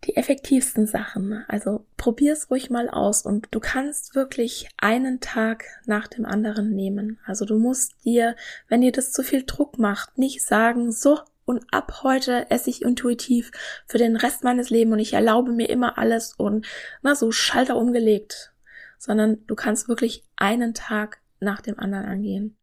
die 0.05 0.17
effektivsten 0.17 0.87
Sachen. 0.87 1.45
Also 1.49 1.87
probier 1.97 2.33
es 2.33 2.51
ruhig 2.51 2.71
mal 2.71 2.89
aus 2.89 3.25
und 3.25 3.49
du 3.51 3.61
kannst 3.61 4.15
wirklich 4.15 4.69
einen 4.79 5.21
Tag 5.21 5.65
nach 5.87 6.09
dem 6.09 6.25
anderen 6.25 6.75
nehmen. 6.75 7.21
Also 7.25 7.45
du 7.45 7.59
musst 7.59 8.05
dir, 8.05 8.37
wenn 8.69 8.81
dir 8.81 8.93
das 8.93 9.13
zu 9.13 9.23
viel 9.23 9.45
Druck 9.45 9.79
macht, 9.79 10.19
nicht 10.19 10.43
sagen, 10.43 10.91
so, 10.91 11.21
und 11.45 11.65
ab 11.73 12.03
heute 12.03 12.51
esse 12.51 12.71
ich 12.71 12.83
intuitiv 12.83 13.51
für 13.87 13.99
den 13.99 14.17
Rest 14.17 14.45
meines 14.45 14.71
Lebens 14.71 14.93
und 14.93 14.99
ich 15.01 15.13
erlaube 15.13 15.53
mir 15.53 15.69
immer 15.69 15.99
alles 15.99 16.35
und 16.35 16.67
na 17.03 17.15
so 17.15 17.33
Schalter 17.33 17.77
umgelegt, 17.77 18.53
sondern 18.99 19.45
du 19.47 19.55
kannst 19.55 19.89
wirklich 19.89 20.25
einen 20.37 20.73
Tag 20.75 21.21
nach 21.41 21.61
dem 21.61 21.79
anderen 21.79 22.05
angehen. 22.05 22.57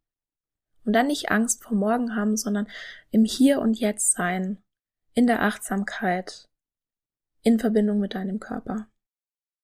Und 0.86 0.94
dann 0.94 1.08
nicht 1.08 1.30
Angst 1.30 1.62
vor 1.62 1.76
morgen 1.76 2.16
haben, 2.16 2.38
sondern 2.38 2.66
im 3.10 3.24
Hier 3.24 3.60
und 3.60 3.78
Jetzt 3.78 4.12
sein, 4.12 4.58
in 5.12 5.26
der 5.26 5.42
Achtsamkeit, 5.42 6.48
in 7.42 7.58
Verbindung 7.58 8.00
mit 8.00 8.14
deinem 8.14 8.40
Körper. 8.40 8.88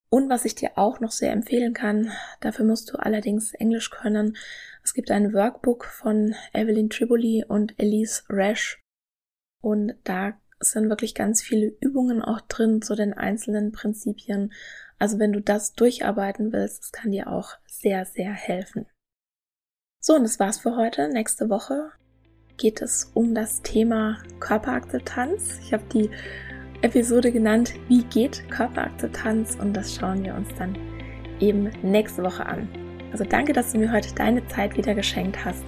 Und 0.09 0.29
was 0.29 0.45
ich 0.45 0.55
dir 0.55 0.73
auch 0.77 1.01
noch 1.01 1.11
sehr 1.11 1.33
empfehlen 1.33 1.75
kann, 1.75 2.13
dafür 2.41 2.65
musst 2.65 2.93
du 2.93 2.99
allerdings 2.99 3.55
Englisch 3.55 3.91
können. 3.91 4.37
Es 4.83 4.95
gibt 4.95 5.11
ein 5.11 5.33
Workbook 5.33 5.85
von 5.85 6.35
Evelyn 6.53 6.91
Triboli 6.91 7.45
und 7.47 7.75
Elise 7.79 8.23
Rash, 8.29 8.81
und 9.67 9.95
da 10.05 10.41
sind 10.61 10.89
wirklich 10.89 11.17
ganz 11.17 11.43
viele 11.43 11.77
Übungen 11.81 12.23
auch 12.23 12.41
drin 12.41 12.83
zu 12.83 12.95
den 12.95 13.15
einzelnen 13.15 13.73
Prinzipien. 13.73 14.53
Also 14.97 15.19
wenn 15.19 15.33
du 15.33 15.41
das 15.41 15.73
durcharbeiten 15.73 16.53
willst, 16.53 16.85
das 16.85 16.93
kann 16.93 17.11
dir 17.11 17.27
auch 17.33 17.55
sehr, 17.67 18.05
sehr 18.05 18.33
helfen. 18.33 18.87
So, 20.01 20.15
und 20.15 20.23
das 20.23 20.39
war's 20.39 20.61
für 20.61 20.77
heute. 20.77 21.09
Nächste 21.09 21.51
Woche 21.51 21.91
geht 22.57 22.81
es 22.81 23.11
um 23.13 23.35
das 23.35 23.63
Thema 23.63 24.23
Körperakzeptanz. 24.39 25.59
Ich 25.59 25.73
habe 25.73 25.85
die 25.93 26.11
Episode 26.83 27.33
genannt, 27.33 27.75
wie 27.89 28.05
geht 28.05 28.49
Körperakzeptanz 28.51 29.57
und 29.61 29.75
das 29.75 29.95
schauen 29.95 30.25
wir 30.25 30.35
uns 30.35 30.49
dann 30.59 30.77
eben 31.41 31.71
nächste 31.83 32.23
Woche 32.23 32.47
an. 32.47 32.69
Also 33.13 33.25
danke, 33.25 33.53
dass 33.53 33.73
du 33.73 33.79
mir 33.79 33.93
heute 33.93 34.15
deine 34.15 34.47
Zeit 34.49 34.77
wieder 34.77 34.95
geschenkt 34.95 35.45
hast 35.45 35.65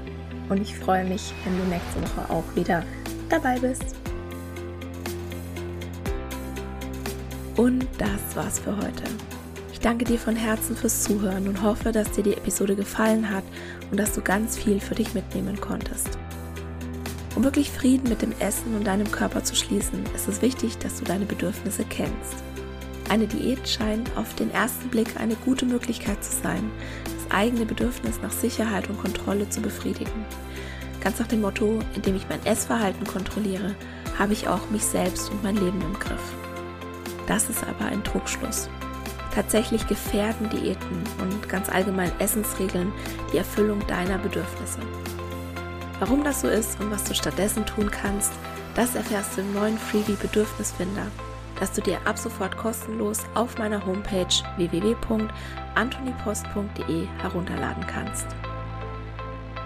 und 0.48 0.60
ich 0.60 0.76
freue 0.76 1.04
mich, 1.04 1.32
wenn 1.44 1.58
du 1.58 1.64
nächste 1.64 2.02
Woche 2.02 2.30
auch 2.30 2.56
wieder 2.56 2.82
dabei 3.28 3.58
bist. 3.58 3.96
Und 7.56 7.86
das 7.98 8.36
war's 8.36 8.58
für 8.58 8.76
heute. 8.76 9.02
Ich 9.72 9.80
danke 9.80 10.04
dir 10.04 10.18
von 10.18 10.36
Herzen 10.36 10.76
fürs 10.76 11.02
Zuhören 11.04 11.48
und 11.48 11.62
hoffe, 11.62 11.92
dass 11.92 12.10
dir 12.12 12.22
die 12.22 12.34
Episode 12.34 12.76
gefallen 12.76 13.30
hat 13.30 13.44
und 13.90 13.98
dass 13.98 14.12
du 14.12 14.20
ganz 14.20 14.56
viel 14.56 14.80
für 14.80 14.94
dich 14.94 15.14
mitnehmen 15.14 15.60
konntest. 15.60 16.18
Um 17.38 17.44
wirklich 17.44 17.70
Frieden 17.70 18.08
mit 18.08 18.20
dem 18.20 18.32
Essen 18.40 18.74
und 18.74 18.88
deinem 18.88 19.08
Körper 19.12 19.44
zu 19.44 19.54
schließen, 19.54 20.02
ist 20.12 20.26
es 20.26 20.42
wichtig, 20.42 20.76
dass 20.78 20.98
du 20.98 21.04
deine 21.04 21.24
Bedürfnisse 21.24 21.84
kennst. 21.88 22.42
Eine 23.10 23.28
Diät 23.28 23.68
scheint 23.68 24.10
auf 24.16 24.34
den 24.34 24.50
ersten 24.50 24.88
Blick 24.88 25.20
eine 25.20 25.36
gute 25.36 25.64
Möglichkeit 25.64 26.24
zu 26.24 26.32
sein, 26.42 26.68
das 27.04 27.30
eigene 27.30 27.64
Bedürfnis 27.64 28.18
nach 28.22 28.32
Sicherheit 28.32 28.90
und 28.90 29.00
Kontrolle 29.00 29.48
zu 29.48 29.60
befriedigen. 29.60 30.26
Ganz 31.00 31.20
nach 31.20 31.28
dem 31.28 31.42
Motto, 31.42 31.78
indem 31.94 32.16
ich 32.16 32.28
mein 32.28 32.44
Essverhalten 32.44 33.06
kontrolliere, 33.06 33.76
habe 34.18 34.32
ich 34.32 34.48
auch 34.48 34.68
mich 34.70 34.82
selbst 34.82 35.30
und 35.30 35.40
mein 35.44 35.54
Leben 35.54 35.80
im 35.80 35.96
Griff. 35.96 36.34
Das 37.28 37.48
ist 37.48 37.62
aber 37.62 37.84
ein 37.84 38.02
Trugschluss. 38.02 38.68
Tatsächlich 39.32 39.86
gefährden 39.86 40.50
Diäten 40.50 41.04
und 41.22 41.48
ganz 41.48 41.68
allgemein 41.68 42.10
Essensregeln 42.18 42.92
die 43.32 43.38
Erfüllung 43.38 43.78
deiner 43.86 44.18
Bedürfnisse. 44.18 44.80
Warum 46.00 46.22
das 46.22 46.42
so 46.42 46.48
ist 46.48 46.78
und 46.80 46.92
was 46.92 47.04
du 47.04 47.14
stattdessen 47.14 47.64
tun 47.66 47.90
kannst, 47.90 48.32
das 48.76 48.94
erfährst 48.94 49.36
du 49.36 49.40
im 49.40 49.52
neuen 49.54 49.76
Freebie 49.76 50.16
Bedürfnisfinder, 50.20 51.08
das 51.58 51.72
du 51.72 51.82
dir 51.82 51.98
ab 52.04 52.16
sofort 52.18 52.56
kostenlos 52.56 53.22
auf 53.34 53.58
meiner 53.58 53.84
Homepage 53.84 54.28
www.antonipost.de 54.56 57.06
herunterladen 57.20 57.84
kannst. 57.86 58.28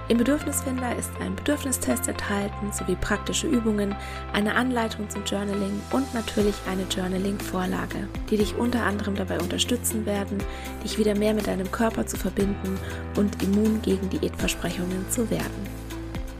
Im 0.08 0.18
Bedürfnisfinder 0.18 0.96
ist 0.96 1.12
ein 1.20 1.36
Bedürfnistest 1.36 2.08
enthalten 2.08 2.72
sowie 2.72 2.96
praktische 2.96 3.46
Übungen, 3.46 3.94
eine 4.32 4.54
Anleitung 4.54 5.08
zum 5.08 5.24
Journaling 5.24 5.80
und 5.90 6.12
natürlich 6.12 6.56
eine 6.70 6.82
Journaling-Vorlage, 6.84 8.08
die 8.30 8.38
dich 8.38 8.56
unter 8.56 8.84
anderem 8.84 9.14
dabei 9.14 9.38
unterstützen 9.38 10.04
werden, 10.06 10.38
dich 10.82 10.98
wieder 10.98 11.14
mehr 11.14 11.34
mit 11.34 11.46
deinem 11.46 11.70
Körper 11.70 12.06
zu 12.06 12.16
verbinden 12.16 12.80
und 13.16 13.42
immun 13.42 13.80
gegen 13.82 14.10
Diätversprechungen 14.10 15.08
zu 15.10 15.30
werden. 15.30 15.81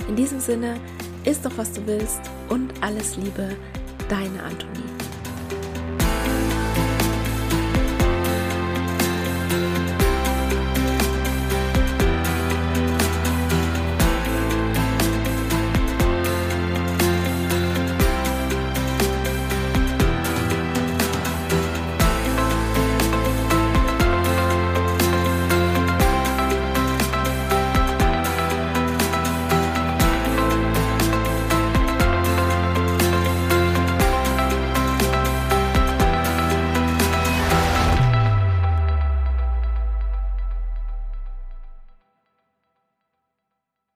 In 0.09 0.17
diesem 0.17 0.41
Sinne, 0.41 0.79
isst 1.25 1.45
doch 1.45 1.57
was 1.57 1.73
du 1.73 1.87
willst 1.87 2.21
und 2.49 2.73
alles 2.81 3.17
Liebe, 3.17 3.57
deine 4.09 4.43
Antonie. 4.43 4.92